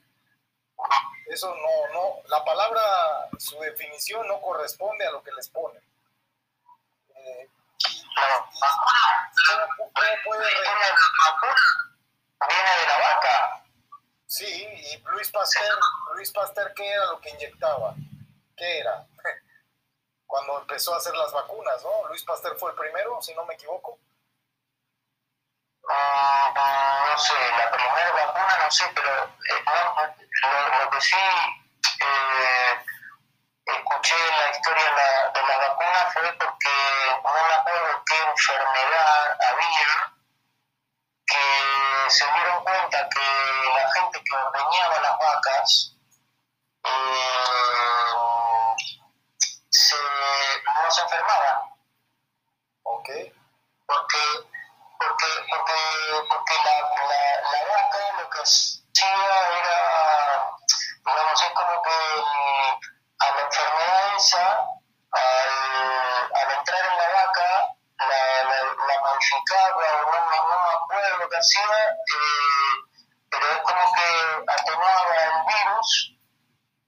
[1.27, 2.83] Eso no, no, la palabra,
[3.39, 5.83] su definición no corresponde a lo que les ponen.
[7.17, 7.49] Eh,
[7.91, 10.95] y- y- ¿cómo, pu- cómo puede re-
[12.49, 13.65] Viene de la vaca.
[14.27, 15.79] Sí, y Luis Pasteur,
[16.15, 17.95] Luis Pasteur, ¿qué era lo que inyectaba?
[18.57, 19.07] ¿Qué era?
[20.27, 22.09] Cuando empezó a hacer las vacunas, ¿no?
[22.09, 23.99] Luis Pasteur fue el primero, si no me equivoco.
[25.85, 29.65] Mm, no sé, la primera vacuna no sé, pero eh,
[30.83, 31.17] lo, que sí
[32.01, 32.85] eh,
[33.67, 36.74] escuché la historia de la, de la vacuna fue porque
[37.55, 40.15] acuerdo qué enfermedad había
[41.27, 43.21] que se dieron cuenta que
[43.75, 45.97] la gente que ordeñaba las vacas
[46.85, 48.15] eh,
[49.71, 49.97] se,
[50.65, 51.75] no se enfermaba
[52.87, 53.09] Ok,
[53.87, 54.23] porque
[54.99, 55.75] porque porque
[56.29, 56.75] porque la,
[57.09, 59.79] la, la vaca lo que hacía era
[61.05, 61.99] digamos es como que
[63.19, 64.47] a la enfermedad esa
[65.13, 66.14] al,
[69.25, 72.85] modificaba o no, no, me acuerdo que hacía eh,
[73.31, 76.17] pero es como que atenuaba el virus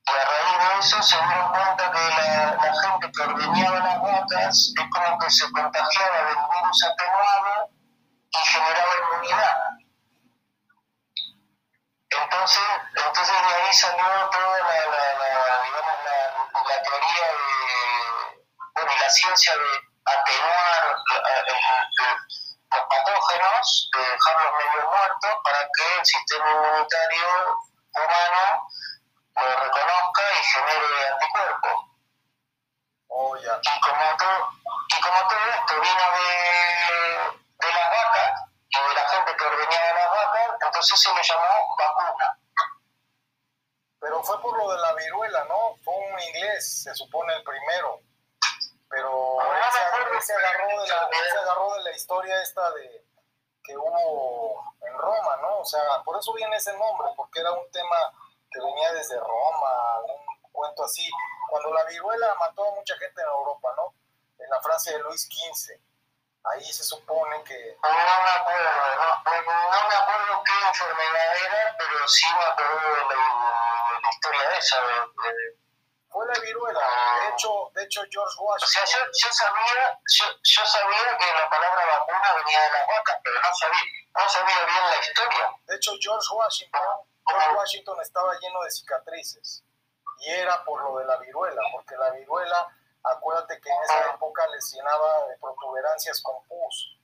[0.07, 4.73] y a raíz de eso se dieron cuenta que la, gente que ordeñaba las vacas
[4.77, 7.71] es como que se contagiaba del virus atenuado
[8.31, 9.57] y generaba inmunidad.
[12.11, 12.63] Entonces
[12.95, 19.53] Entonces de ahí salió toda la, la, digamos, la, la teoría de, bueno, la ciencia
[19.57, 20.97] de atenuar
[22.73, 27.59] los patógenos, de dejarlos medio muertos para que el sistema inmunitario
[27.93, 28.69] humano
[29.37, 31.73] lo reconozca y genere anticuerpos.
[33.09, 33.37] Oh.
[33.37, 34.51] Y como todo,
[34.89, 38.33] y como todo esto vino de, de las vacas
[38.69, 42.39] y de la gente que ordeñaba las vacas, entonces se le llamó vacuna.
[44.01, 45.77] Pero fue por lo de la viruela, ¿no?
[45.83, 48.01] Fue un inglés, se supone el primero.
[48.89, 53.05] Pero él se, él agarró de la, él se agarró de la historia esta de
[53.65, 55.59] que hubo en Roma, ¿no?
[55.59, 57.97] O sea, por eso viene ese nombre, porque era un tema
[58.51, 61.11] que venía desde Roma, un cuento así.
[61.51, 63.93] Cuando la viruela mató a mucha gente en Europa, ¿no?
[64.39, 65.81] En la Francia de Luis XV.
[66.45, 68.71] Ahí se supone que No me acuerdo,
[69.43, 74.51] no, me acuerdo qué enfermedad era, pero sí me acuerdo de la, de la historia
[74.57, 74.81] esa.
[74.81, 75.66] De, de-
[76.17, 76.81] fue la viruela.
[76.81, 79.13] De hecho, de hecho George o sea, yo, Washington.
[79.21, 83.53] yo, sabía, yo, yo sabía que la palabra vacuna venía de las vacas, pero no
[83.53, 83.85] sabía,
[84.17, 85.53] no sabía bien la historia.
[85.67, 86.81] De hecho, George Washington,
[87.27, 89.63] George Washington estaba lleno de cicatrices
[90.21, 92.67] y era por lo de la viruela, porque la viruela,
[93.05, 96.97] acuérdate que en esa época les llenaba de protuberancias con pus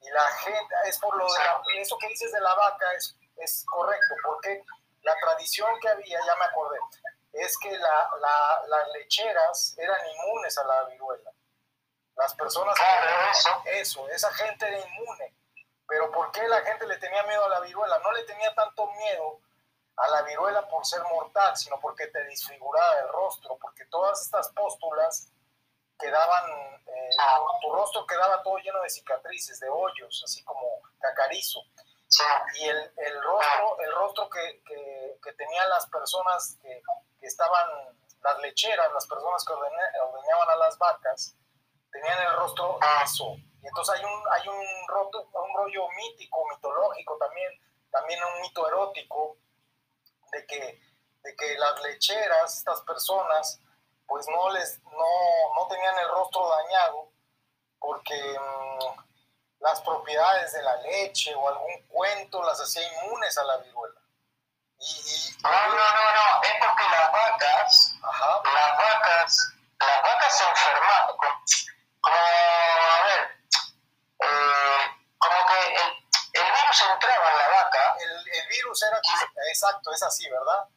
[0.00, 3.14] y la gente, es por lo de la, eso que dices de la vaca es,
[3.36, 4.64] es correcto, porque
[5.02, 6.78] la tradición que había, ya me acordé,
[7.34, 11.30] es que la, la- las lecheras eran inmunes a la viruela.
[12.16, 13.62] Las personas Claro, eso.
[13.66, 15.34] eso, esa gente era inmune.
[15.86, 17.98] Pero ¿por qué la gente le tenía miedo a la viruela?
[17.98, 19.40] No le tenía tanto miedo
[19.96, 24.48] a la viruela por ser mortal, sino porque te disfiguraba el rostro, porque todas estas
[24.50, 25.28] póstulas
[25.98, 26.50] quedaban,
[26.86, 27.10] eh,
[27.60, 30.66] tu, tu rostro quedaba todo lleno de cicatrices, de hoyos, así como
[31.00, 31.60] cacarizo.
[32.54, 36.82] Y el, el rostro, el rostro que, que, que tenían las personas que,
[37.22, 37.68] estaban,
[38.22, 41.36] las lecheras, las personas que ordeñaban a las vacas,
[41.90, 43.34] tenían el rostro eso.
[43.62, 47.50] Y entonces hay un, hay un, roto, un rollo mítico, mitológico también,
[47.90, 49.38] también un mito erótico,
[50.32, 50.80] de que,
[51.22, 53.60] de que las lecheras, estas personas,
[54.06, 57.10] pues no les, no, no tenían el rostro dañado,
[57.78, 59.03] porque mm,
[59.64, 64.00] las propiedades de la leche o algún cuento las hacía inmunes a la viruela.
[64.78, 70.38] Y, y- No, no, no, no, es porque las vacas, ajá, las vacas, las vacas
[70.38, 71.16] se enfermaban.
[71.16, 71.32] Como,
[72.00, 73.38] como, a ver,
[74.20, 74.82] eh,
[75.18, 78.98] como que el, el virus entraba en la vaca el, el virus era,
[79.48, 80.68] exacto, es así, ¿verdad?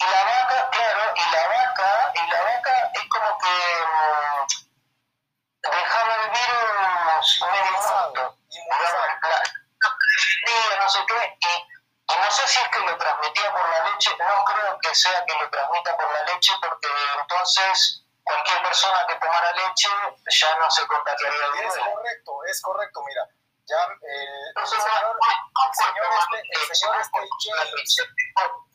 [0.00, 3.56] y la vaca, claro, y la vaca, y la vaca es como que
[3.88, 4.46] mm,
[5.62, 6.97] dejaba el virus
[7.36, 8.38] inmunizado.
[8.48, 8.60] Sí,
[10.78, 14.10] no sé qué, y, y no sé si es que lo transmitía por la leche,
[14.18, 16.88] no creo que sea que lo transmita por la leche, porque
[17.20, 19.88] entonces cualquier persona que tomara leche
[20.30, 23.28] ya no se contagiaría de Es correcto, es correcto, mira,
[23.66, 27.96] ya el, el señor, el señor este, el señor este James,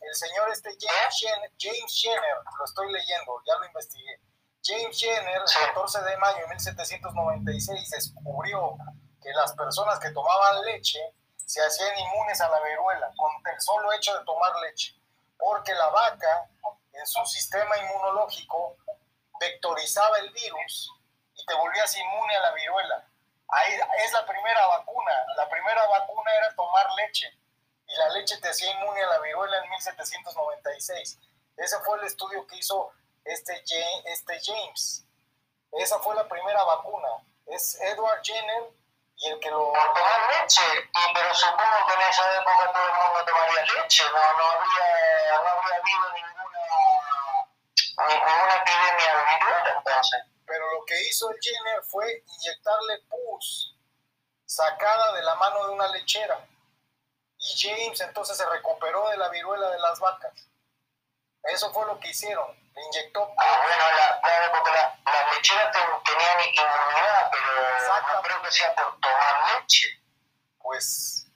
[0.00, 4.20] el señor este James Jenner, James Jenner, lo estoy leyendo, ya lo investigué.
[4.64, 5.58] James Jenner, el Sí.
[5.66, 8.76] 14 de mayo de 1796, descubrió
[9.22, 11.00] que las personas que tomaban leche
[11.36, 14.94] se hacían inmunes a la viruela con el solo hecho de tomar leche,
[15.38, 16.48] porque la vaca
[16.92, 18.76] en su sistema inmunológico
[19.38, 20.90] vectorizaba el virus
[21.34, 23.08] y te volvías inmune a la viruela.
[23.48, 23.72] Ahí
[24.04, 25.12] es la primera vacuna.
[25.36, 27.28] La primera vacuna era tomar leche
[27.86, 31.18] y la leche te hacía inmune a la viruela en 1796.
[31.56, 32.90] Ese fue el estudio que hizo
[33.24, 33.64] este,
[34.06, 35.04] este James.
[35.72, 37.08] Esa fue la primera vacuna.
[37.46, 38.70] Es Edward Jenner
[39.16, 39.72] y el que lo...
[39.72, 44.38] Tomar leche, y, pero supongo que en esa época todo el mundo tomaría leche, no,
[44.38, 46.60] no, habría, no habría habido ninguna,
[48.08, 50.20] ni- ninguna epidemia de viruela entonces.
[50.46, 53.76] Pero lo que hizo el Jenner fue inyectarle pus
[54.46, 56.46] sacada de la mano de una lechera.
[57.38, 60.48] Y James entonces se recuperó de la viruela de las vacas.
[61.44, 62.63] Eso fue lo que hicieron.
[62.74, 63.32] Le inyectó.
[63.38, 68.50] Ah, bueno, la, claro, porque la, las lecheras ten- tenían inmunidad, pero no creo que
[68.50, 69.88] sea por tomar leche.
[70.60, 71.26] Pues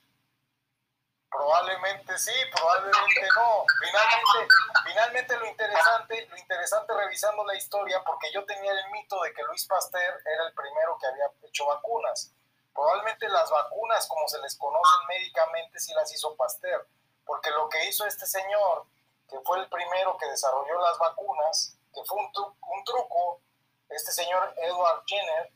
[1.31, 3.65] probablemente sí, probablemente no.
[3.85, 4.55] Finalmente,
[4.85, 9.43] finalmente lo interesante, lo interesante revisando la historia, porque yo tenía el mito de que
[9.44, 12.32] Luis Pasteur era el primero que había hecho vacunas.
[12.74, 16.89] Probablemente las vacunas, como se les conocen médicamente, sí las hizo Pasteur,
[17.27, 18.86] porque lo que hizo este señor,
[19.28, 23.40] que fue el primero que desarrolló las vacunas, que fue un, un truco,
[23.88, 25.52] este señor Edward Jenner,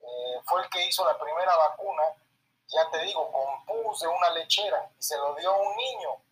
[0.00, 2.02] eh, fue el que hizo la primera vacuna,
[2.68, 6.22] ya te digo, con pus de una lechera y se lo dio a un niño.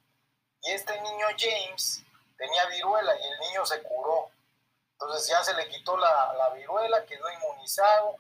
[0.63, 2.03] Y este niño James
[2.37, 4.31] tenía viruela y el niño se curó.
[4.93, 8.17] Entonces ya se le quitó la, la viruela, quedó inmunizado.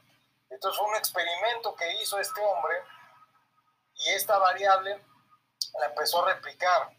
[0.49, 2.83] Entonces fue un experimento que hizo este hombre
[3.95, 5.03] y esta variable
[5.79, 6.91] la empezó a replicar.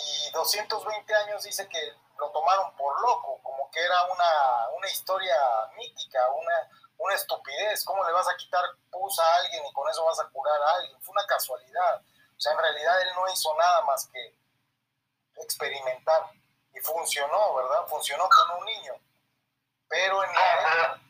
[0.00, 5.36] Y 220 años dice que lo tomaron por loco, como que era una, una historia
[5.76, 6.68] mítica, una,
[6.98, 7.84] una estupidez.
[7.84, 10.74] ¿Cómo le vas a quitar pus a alguien y con eso vas a curar a
[10.76, 11.00] alguien?
[11.02, 12.00] Fue una casualidad.
[12.00, 14.34] O sea, en realidad él no hizo nada más que
[15.42, 16.30] experimentar.
[16.72, 17.86] Y funcionó, ¿verdad?
[17.88, 18.94] Funcionó con un niño.
[19.88, 21.00] Pero en la...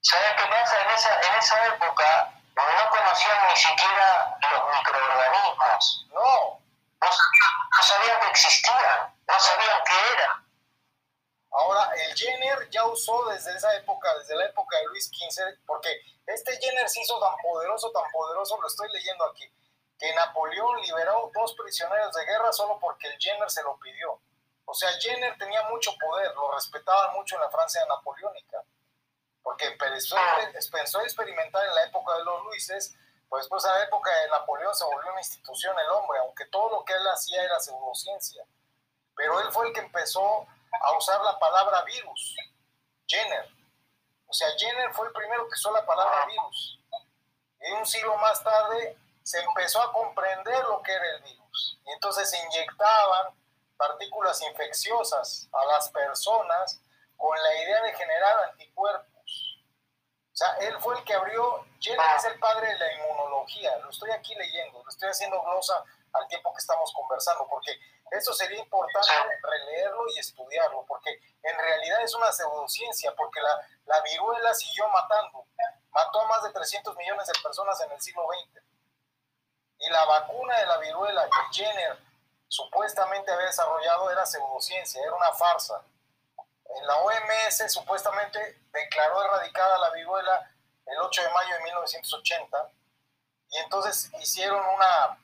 [0.00, 0.82] ¿Sabes qué pasa?
[0.82, 6.06] En esa, en esa época no conocían ni siquiera los microorganismos.
[6.12, 6.63] No.
[7.04, 10.44] No, sabían que existían, no sabían qué era.
[11.50, 16.00] Ahora, el Jenner ya usó desde esa época, desde la época de Luis XV, porque
[16.26, 19.44] este Jenner se hizo tan poderoso, tan poderoso, lo estoy leyendo aquí,
[19.98, 24.20] que Napoleón liberó dos prisioneros de guerra solo porque el Jenner se lo pidió.
[24.64, 28.64] O sea, Jenner tenía mucho poder, lo respetaban mucho en la Francia napoleónica,
[29.42, 30.16] porque empezó,
[30.54, 32.96] empezó a experimentar en la época de los Luises,
[33.48, 36.84] pues en la época de Napoleón se volvió una institución el hombre, aunque todo lo
[36.84, 38.44] que él hacía era pseudociencia.
[39.16, 40.46] Pero él fue el que empezó
[40.82, 42.36] a usar la palabra virus,
[43.06, 43.48] Jenner.
[44.26, 46.80] O sea, Jenner fue el primero que usó la palabra virus.
[47.60, 51.78] Y un siglo más tarde se empezó a comprender lo que era el virus.
[51.86, 53.34] Y entonces se inyectaban
[53.76, 56.80] partículas infecciosas a las personas
[57.16, 59.13] con la idea de generar anticuerpos.
[60.34, 63.88] O sea, él fue el que abrió, Jenner es el padre de la inmunología, lo
[63.88, 67.70] estoy aquí leyendo, lo estoy haciendo glosa al tiempo que estamos conversando, porque
[68.10, 74.00] eso sería importante releerlo y estudiarlo, porque en realidad es una pseudociencia, porque la, la
[74.02, 75.46] viruela siguió matando,
[75.92, 78.60] mató a más de 300 millones de personas en el siglo XX.
[79.78, 81.96] Y la vacuna de la viruela que Jenner
[82.48, 85.80] supuestamente había desarrollado era pseudociencia, era una farsa.
[86.76, 90.50] En la OMS supuestamente declaró erradicada la viruela
[90.86, 92.70] el 8 de mayo de 1980
[93.50, 95.18] y entonces hicieron una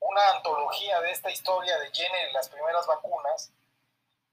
[0.00, 3.50] una antología de esta historia de Jenner y las primeras vacunas,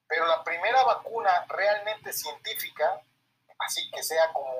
[0.06, 3.02] pero la primera vacuna realmente científica,
[3.58, 4.54] así que sea como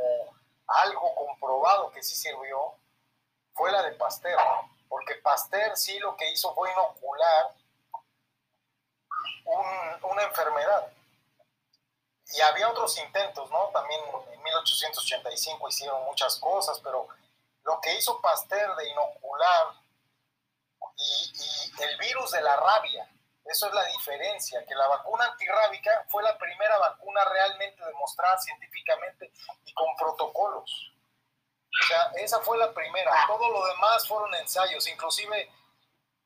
[0.66, 2.74] algo comprobado que sí sirvió,
[3.52, 4.39] fue la de Pasteur,
[4.89, 7.55] porque Pasteur sí lo que hizo fue inocular
[10.02, 10.93] una enfermedad.
[12.32, 13.70] Y había otros intentos, ¿no?
[13.72, 14.01] También
[14.32, 17.06] en 1885 hicieron muchas cosas, pero
[17.64, 19.74] lo que hizo Pasteur de inocular
[20.96, 23.10] y, el virus de la rabia.
[23.44, 29.30] Eso es la diferencia, que la vacuna antirrábica fue la primera vacuna realmente demostrada científicamente
[29.66, 30.92] y con protocolos.
[31.68, 33.12] O sea, esa fue la primera.
[33.26, 35.51] Todo lo demás fueron ensayos, inclusive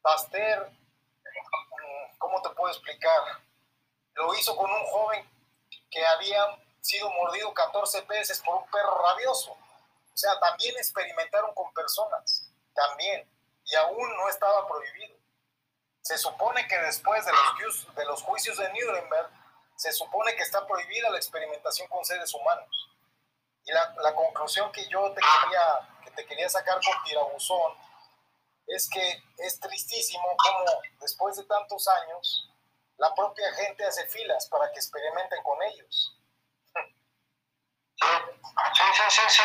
[0.00, 3.20] Pasteur, mm, ¿cómo te puedo explicar?
[4.14, 5.28] Lo hizo con un joven
[5.90, 6.44] que había
[6.80, 9.52] sido mordido 14 veces por un perro rabioso.
[9.52, 13.28] O sea, también experimentaron con personas, también
[13.64, 15.16] y aún no estaba prohibido.
[16.00, 19.30] Se supone que después de los, juicios de Nuremberg,
[19.76, 22.90] se supone que está prohibida la experimentación con seres humanos.
[23.64, 27.74] Y la, la conclusión que yo te quería, que te quería sacar con tirabuzón
[28.66, 30.64] es que es tristísimo como
[31.00, 32.50] después de tantos años
[32.98, 36.14] la propia gente hace filas para que experimenten con ellos.
[37.94, 39.42] Sí, sí, sí, sí.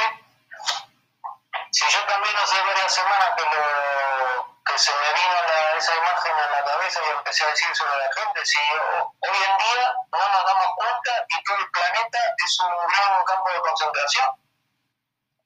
[1.71, 5.33] Si yo también hace varias semanas que, lo, que se me vino
[5.77, 9.57] esa imagen a la cabeza y empecé a decir sobre la gente, si hoy en
[9.57, 14.29] día no nos damos cuenta que todo el planeta es un gran campo de concentración.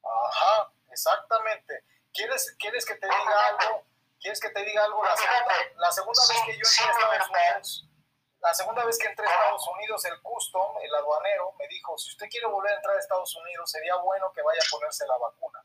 [0.04, 1.84] Ajá, exactamente.
[2.14, 3.84] ¿Quieres, ¿Quieres que te diga algo?
[4.20, 5.04] ¿Quieres que te diga algo?
[5.04, 7.88] La segunda, la segunda vez que yo a Estados Unidos,
[8.40, 12.12] la segunda vez que entré a Estados Unidos, el custom, el aduanero, me dijo, si
[12.12, 15.18] usted quiere volver a entrar a Estados Unidos, sería bueno que vaya a ponerse la
[15.18, 15.64] vacuna.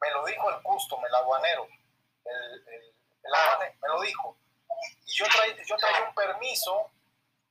[0.00, 1.66] Me lo dijo el custom, el aduanero.
[2.24, 2.94] El, el,
[3.80, 4.36] me lo dijo.
[5.06, 6.90] Y yo traía, yo traía un permiso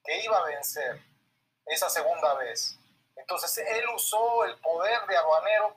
[0.03, 1.02] que iba a vencer
[1.65, 2.77] esa segunda vez.
[3.15, 5.76] Entonces él usó el poder de aduanero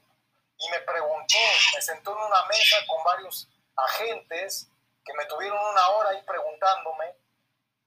[0.59, 1.37] y me preguntó,
[1.75, 4.69] me sentó en una mesa con varios agentes
[5.05, 7.15] que me tuvieron una hora ahí preguntándome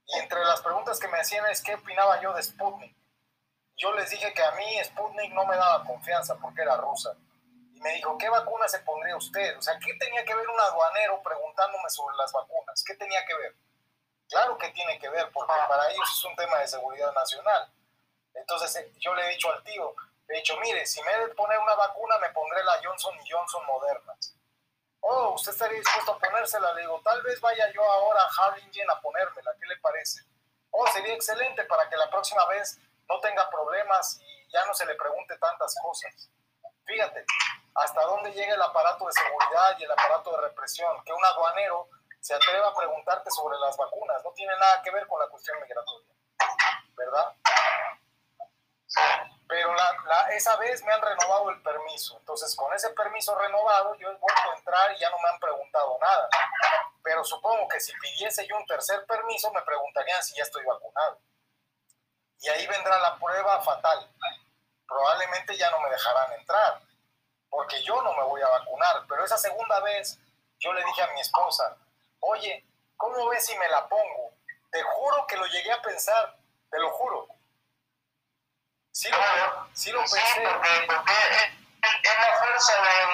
[0.07, 2.95] y entre las preguntas que me hacían es qué opinaba yo de Sputnik.
[3.75, 7.15] Yo les dije que a mí Sputnik no me daba confianza porque era rusa
[7.83, 9.57] me dijo, ¿qué vacuna se pondría usted?
[9.57, 12.83] O sea, ¿qué tenía que ver un aduanero preguntándome sobre las vacunas?
[12.83, 13.55] ¿Qué tenía que ver?
[14.29, 17.69] Claro que tiene que ver, porque para ellos es un tema de seguridad nacional.
[18.33, 19.93] Entonces eh, yo le he dicho al tío,
[20.27, 23.13] le he dicho, mire, si me he de poner una vacuna, me pondré la Johnson
[23.21, 24.33] y Johnson modernas.
[25.03, 26.73] Oh, usted estaría dispuesto a ponérsela.
[26.73, 30.21] Le digo, tal vez vaya yo ahora a Harlingen a ponérmela, ¿qué le parece?
[30.71, 34.85] Oh, sería excelente para que la próxima vez no tenga problemas y ya no se
[34.85, 36.29] le pregunte tantas cosas.
[36.85, 37.25] Fíjate,
[37.75, 41.89] hasta dónde llega el aparato de seguridad y el aparato de represión, que un aduanero
[42.19, 45.59] se atreva a preguntarte sobre las vacunas, no tiene nada que ver con la cuestión
[45.61, 46.07] migratoria,
[46.95, 47.35] ¿verdad?
[49.47, 54.09] Pero la, esa vez me han renovado el permiso, entonces con ese permiso renovado yo
[54.09, 56.29] he vuelto a entrar y ya no me han preguntado nada.
[57.03, 61.19] Pero supongo que si pidiese yo un tercer permiso me preguntarían si ya estoy vacunado.
[62.39, 64.09] Y ahí vendrá la prueba fatal.
[64.87, 66.81] Probablemente ya no me dejarán entrar,
[67.49, 69.05] porque yo no me voy a vacunar.
[69.07, 70.19] Pero esa segunda vez
[70.59, 71.77] yo le dije a mi esposa,
[72.19, 72.65] oye,
[72.97, 74.33] ¿cómo ves si me la pongo?
[74.71, 76.37] Te juro que lo llegué a pensar,
[76.69, 77.27] te lo juro.
[78.93, 79.17] Sí lo,
[79.73, 80.19] sí lo pensé.
[80.19, 81.13] Sí, porque, porque
[81.81, 83.09] es, la fuerza del...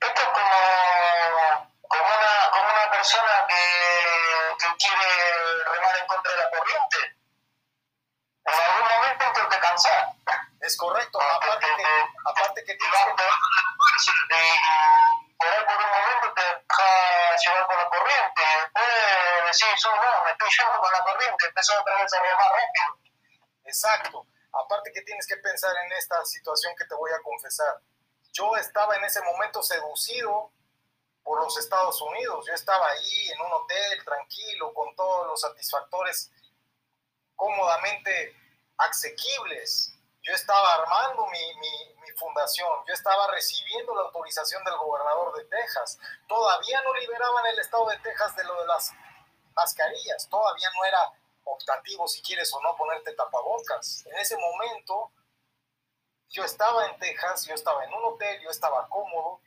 [0.00, 6.38] Esto es como, como, una, como una persona que, que quiere remar en contra de
[6.38, 7.16] la corriente.
[8.44, 10.06] En algún momento que cansar.
[10.60, 13.12] Es correcto, aparte que, aparte que tienes que...
[15.38, 18.86] Por ahí por un momento te deja llevar por la corriente, después
[19.46, 22.98] decís, oh, no, me estoy llevando con la corriente, empezó otra vez a remar rápido.
[23.64, 24.26] Exacto.
[24.52, 27.80] Aparte que tienes que pensar en esta situación que te voy a confesar.
[28.32, 30.52] Yo estaba en ese momento seducido
[31.22, 32.46] por los Estados Unidos.
[32.46, 36.30] Yo estaba ahí en un hotel tranquilo con todos los satisfactores
[37.36, 38.34] cómodamente
[38.78, 39.92] asequibles.
[40.22, 45.44] Yo estaba armando mi, mi, mi, fundación, yo estaba recibiendo la autorización del gobernador de
[45.44, 45.98] Texas.
[46.26, 48.92] Todavía no liberaban el estado de Texas de lo de las
[49.54, 51.12] mascarillas, todavía no era
[51.52, 54.04] optativo si quieres o no ponerte tapabocas.
[54.06, 55.12] En ese momento
[56.28, 59.40] yo estaba en Texas, yo estaba en un hotel, yo estaba cómodo,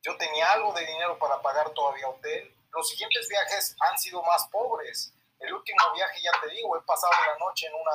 [0.00, 2.54] yo tenía algo de dinero para pagar todavía hotel.
[2.72, 5.12] Los siguientes viajes han sido más pobres.
[5.38, 7.92] El último viaje, ya te digo, he pasado la noche en una,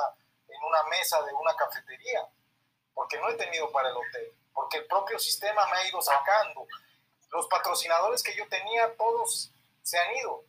[0.48, 2.28] en una mesa de una cafetería,
[2.94, 6.66] porque no he tenido para el hotel, porque el propio sistema me ha ido sacando.
[7.30, 9.50] Los patrocinadores que yo tenía, todos
[9.82, 10.44] se han ido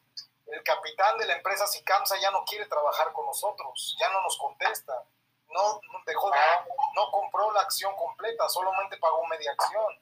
[0.51, 4.37] el capitán de la empresa Sicamsa ya no quiere trabajar con nosotros, ya no nos
[4.37, 5.03] contesta,
[5.49, 6.31] no dejó
[6.95, 9.99] no compró la acción completa, solamente pagó media acción.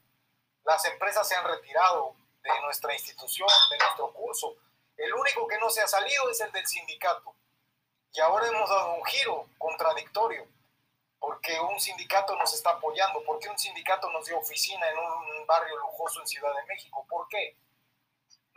[0.64, 4.56] Las empresas se han retirado de nuestra institución, de nuestro curso.
[4.98, 7.36] El único que no se ha salido es el del sindicato.
[8.14, 10.48] Y ahora hemos dado un giro contradictorio,
[11.19, 15.78] porque un sindicato nos está apoyando, porque un sindicato nos dio oficina en un barrio
[15.78, 17.06] lujoso en Ciudad de México.
[17.07, 17.56] ¿Por qué?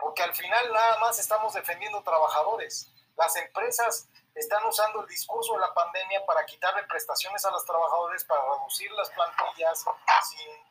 [0.01, 2.91] Porque al final nada más estamos defendiendo trabajadores.
[3.15, 8.25] Las empresas están usando el discurso de la pandemia para quitarle prestaciones a los trabajadores,
[8.25, 9.85] para reducir las plantillas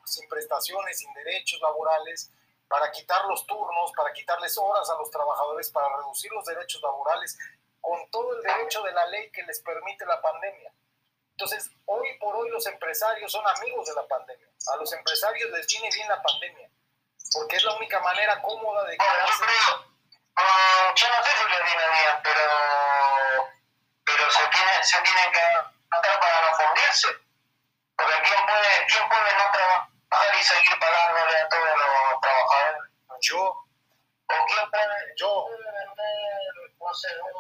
[0.05, 2.33] sin, prestaciones, sin derechos laborales,
[2.69, 7.39] para quitar los turnos, para quitarles horas a los trabajadores, para reducir los derechos laborales,
[7.81, 10.73] con todo el derecho de la ley que les permite la pandemia.
[11.33, 14.49] Entonces, hoy por hoy los empresarios son amigos de la pandemia.
[14.73, 16.70] A los empresarios les viene bien la pandemia
[17.33, 19.45] porque es la única manera cómoda de quedarse.
[19.45, 22.47] Uh, yo no sé si le viene bien, pero,
[24.05, 25.41] pero se, tiene, se tienen que
[25.91, 27.09] matar para no fundirse.
[27.97, 32.91] Porque ¿quién puede, ¿quién puede no trabajar y seguir pagándole a todos los trabajadores?
[33.21, 33.39] Yo.
[33.43, 35.47] ¿O quién puede, yo.
[35.51, 37.35] vender, no sé, un,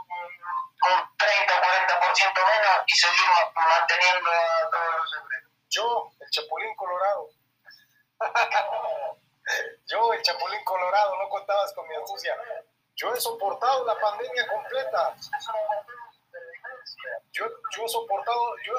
[1.16, 5.50] 30 o 40% menos y seguir manteniendo a todos los empleados?
[5.70, 7.28] Yo, el Chapulín Colorado.
[9.90, 12.36] Yo, el Chapulín Colorado, no contabas con mi astucia.
[12.94, 15.16] Yo he soportado la pandemia completa.
[17.32, 17.46] Yo,
[17.76, 18.74] yo he soportado, yo...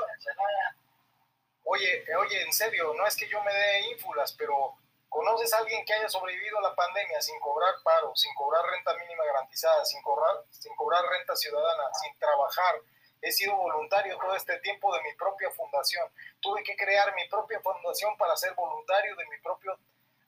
[1.65, 4.77] Oye, oye, en serio, no es que yo me dé ínfulas, pero
[5.09, 8.93] ¿conoces a alguien que haya sobrevivido a la pandemia sin cobrar paro, sin cobrar renta
[8.95, 12.75] mínima garantizada, sin cobrar, sin cobrar renta ciudadana, sin trabajar?
[13.21, 16.09] He sido voluntario todo este tiempo de mi propia fundación.
[16.39, 19.77] Tuve que crear mi propia fundación para ser voluntario de mi propio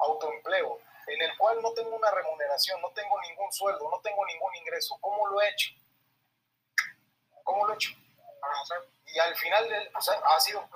[0.03, 4.55] autoempleo, en el cual no tengo una remuneración, no tengo ningún sueldo, no tengo ningún
[4.55, 4.97] ingreso.
[5.01, 5.71] ¿Cómo lo he hecho?
[7.43, 7.91] ¿Cómo lo he hecho?
[9.05, 10.67] Y al final ha sido,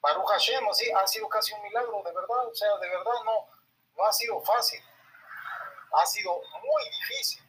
[0.00, 0.64] Baruch Hashem,
[0.96, 3.46] ha sido casi un milagro, de verdad, o sea, de verdad no,
[3.96, 4.82] no ha sido fácil,
[5.92, 7.42] ha sido muy difícil.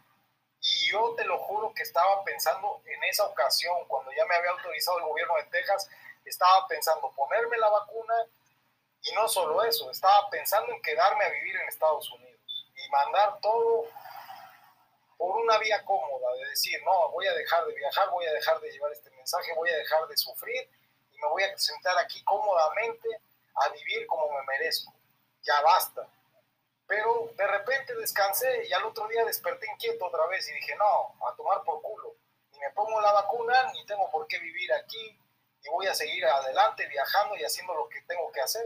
[0.62, 4.52] Y yo te lo juro que estaba pensando en esa ocasión, cuando ya me había
[4.52, 5.90] autorizado el gobierno de Texas,
[6.26, 8.14] estaba pensando ponerme la vacuna
[9.04, 12.40] y no solo eso, estaba pensando en quedarme a vivir en Estados Unidos
[12.76, 13.88] y mandar todo
[15.18, 18.60] por una vía cómoda, de decir, no, voy a dejar de viajar, voy a dejar
[18.60, 20.70] de llevar este mensaje, voy a dejar de sufrir
[21.12, 23.08] y me voy a sentar aquí cómodamente
[23.56, 24.94] a vivir como me merezco.
[25.42, 26.08] Ya basta.
[26.88, 31.16] Pero de repente descansé y al otro día desperté inquieto otra vez y dije, no,
[31.28, 32.16] a tomar por culo.
[32.52, 35.18] Ni me pongo la vacuna, ni tengo por qué vivir aquí,
[35.64, 38.66] y voy a seguir adelante viajando y haciendo lo que tengo que hacer.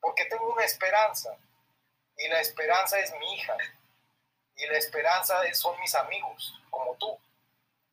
[0.00, 1.36] Porque tengo una esperanza,
[2.16, 3.56] y la esperanza es mi hija,
[4.56, 7.18] y la esperanza son mis amigos, como tú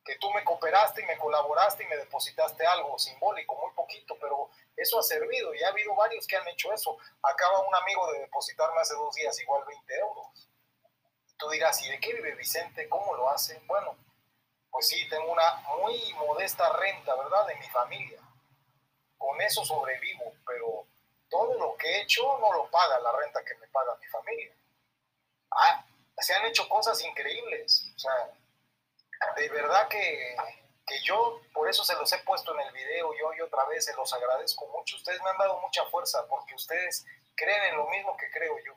[0.06, 4.48] que tú me cooperaste y me colaboraste y me depositaste algo simbólico, muy poquito, pero
[4.76, 6.96] eso ha servido y ha habido varios que han hecho eso.
[7.22, 10.48] Acaba un amigo de depositarme hace dos días igual 20 euros.
[11.36, 12.88] Tú dirás, ¿y de qué vive Vicente?
[12.88, 13.60] ¿Cómo lo hace?
[13.66, 13.96] Bueno,
[14.70, 17.46] pues sí, tengo una muy modesta renta, ¿verdad?
[17.48, 18.20] De mi familia.
[19.18, 20.85] Con eso sobrevivo, pero
[21.28, 24.52] todo lo que he hecho no lo paga la renta que me paga mi familia.
[25.50, 25.84] Ah,
[26.18, 27.90] se han hecho cosas increíbles.
[27.94, 28.30] O sea,
[29.36, 30.36] de verdad que,
[31.02, 33.94] yo, por eso se los he puesto en el video yo y otra vez, se
[33.94, 34.96] los agradezco mucho.
[34.96, 37.04] Ustedes me han dado mucha fuerza porque ustedes
[37.34, 38.74] creen en lo mismo que creo yo.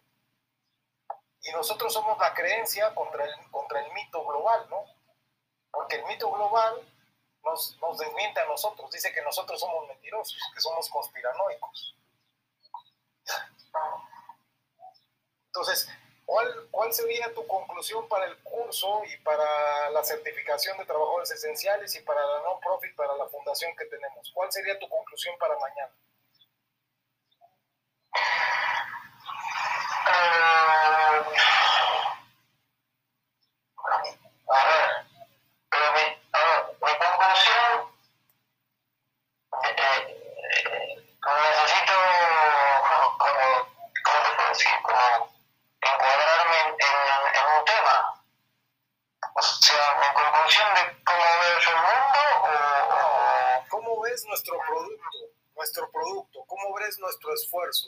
[1.41, 4.83] Y nosotros somos la creencia contra el, contra el mito global, ¿no?
[5.71, 6.81] Porque el mito global
[7.43, 11.95] nos, nos desmiente a nosotros, dice que nosotros somos mentirosos, que somos conspiranoicos.
[15.59, 15.89] Entonces,
[16.71, 22.01] ¿Cuál, sería tu conclusión para el curso y para la certificación de trabajadores esenciales y
[22.01, 24.31] para la non-profit, para la fundación que tenemos?
[24.33, 25.91] ¿Cuál sería tu conclusión para mañana?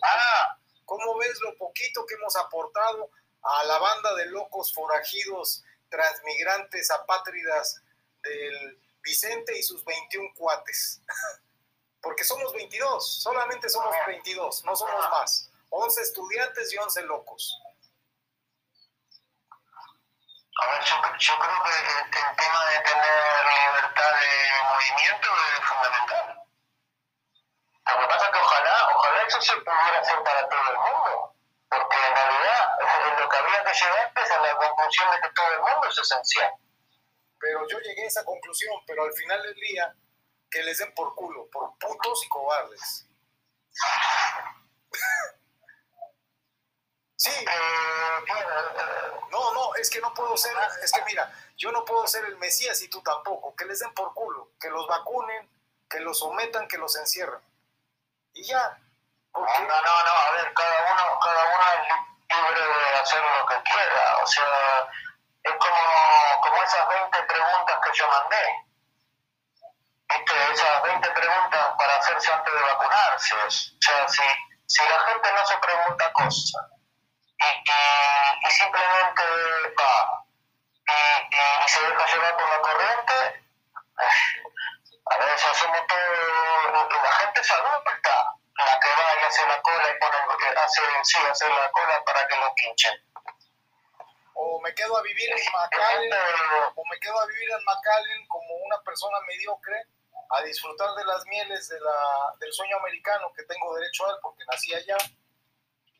[0.04, 0.58] Ah.
[0.86, 3.10] ¿Cómo ves lo poquito que hemos aportado
[3.42, 7.82] a la banda de locos forajidos, transmigrantes, apátridas
[8.24, 11.02] del Vicente y sus 21 cuates?
[12.02, 15.50] Porque somos 22, solamente somos 22, no somos más.
[15.70, 17.58] 11 estudiantes y 11 locos.
[20.60, 26.42] A ver, yo, yo creo que el, tema de tener libertad de movimiento es fundamental.
[27.86, 31.36] Lo que pasa es que ojalá, ojalá eso se pudiera hacer para todo el mundo,
[31.70, 32.68] porque en realidad
[33.20, 35.98] lo que había que llegar es a la conclusión de que todo el mundo es
[35.98, 36.54] esencial.
[37.40, 39.96] Pero yo llegué a esa conclusión, pero al final del día,
[40.50, 43.08] que les den por culo, por putos y cobardes.
[47.22, 47.46] Sí.
[49.30, 52.36] No, no, es que no puedo ser, es que mira, yo no puedo ser el
[52.38, 53.56] Mesías y tú tampoco.
[53.56, 55.48] Que les den por culo, que los vacunen,
[55.88, 57.40] que los sometan, que los encierren
[58.34, 58.76] y ya.
[59.36, 63.62] No, no, no, a ver, cada uno, cada uno es libre de hacer lo que
[63.70, 64.90] quiera, o sea,
[65.44, 68.66] es como, como esas 20 preguntas que yo mandé.
[70.10, 70.54] ¿Viste?
[70.54, 73.36] Esas 20 preguntas para hacerse antes de vacunarse.
[73.36, 74.24] O sea, si,
[74.66, 76.81] si la gente no se pregunta cosas
[77.42, 79.24] y, y, simplemente
[79.78, 80.22] va
[81.66, 83.44] y, se deja llevar por la corriente,
[85.06, 87.62] a veces hacemos todo, la gente que está,
[88.58, 90.18] la que va y hace la cola y pone,
[90.58, 92.94] hace, sí, hace la cola para que lo pinchen.
[94.34, 96.14] O me quedo a vivir en McAllen,
[96.76, 99.86] o me quedo a vivir en McAllen como una persona mediocre,
[100.30, 104.16] a disfrutar de las mieles de la, del sueño americano que tengo derecho a él
[104.22, 104.98] porque nací allá,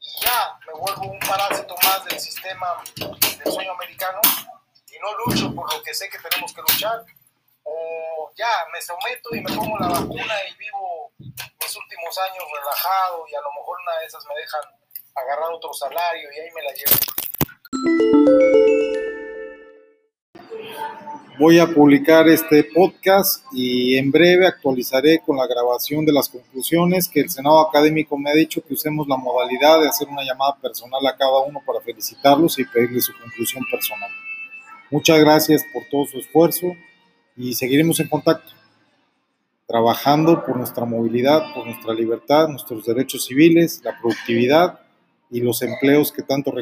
[0.02, 4.20] y ya me vuelvo un parásito más del sistema del sueño americano
[4.92, 7.06] y no lucho por lo que sé que tenemos que luchar
[7.64, 13.26] o ya me someto y me pongo la vacuna y vivo mis últimos años relajado
[13.28, 14.62] y a lo mejor una de esas me dejan
[15.16, 18.51] agarrar otro salario y ahí me la llevo.
[21.40, 27.08] Voy a publicar este podcast y en breve actualizaré con la grabación de las conclusiones
[27.08, 30.58] que el Senado académico me ha dicho que usemos la modalidad de hacer una llamada
[30.62, 34.10] personal a cada uno para felicitarlos y pedirle su conclusión personal.
[34.92, 36.76] Muchas gracias por todo su esfuerzo
[37.38, 38.52] y seguiremos en contacto,
[39.66, 44.82] trabajando por nuestra movilidad, por nuestra libertad, nuestros derechos civiles, la productividad
[45.32, 46.54] y los empleos que tanto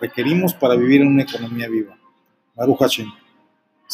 [0.00, 1.98] requerimos para vivir en una economía viva.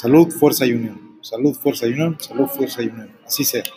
[0.01, 1.19] Salud, fuerza y unión.
[1.21, 2.17] Salud, fuerza y unión.
[2.19, 3.11] Salud, fuerza y unión.
[3.27, 3.65] Así sea.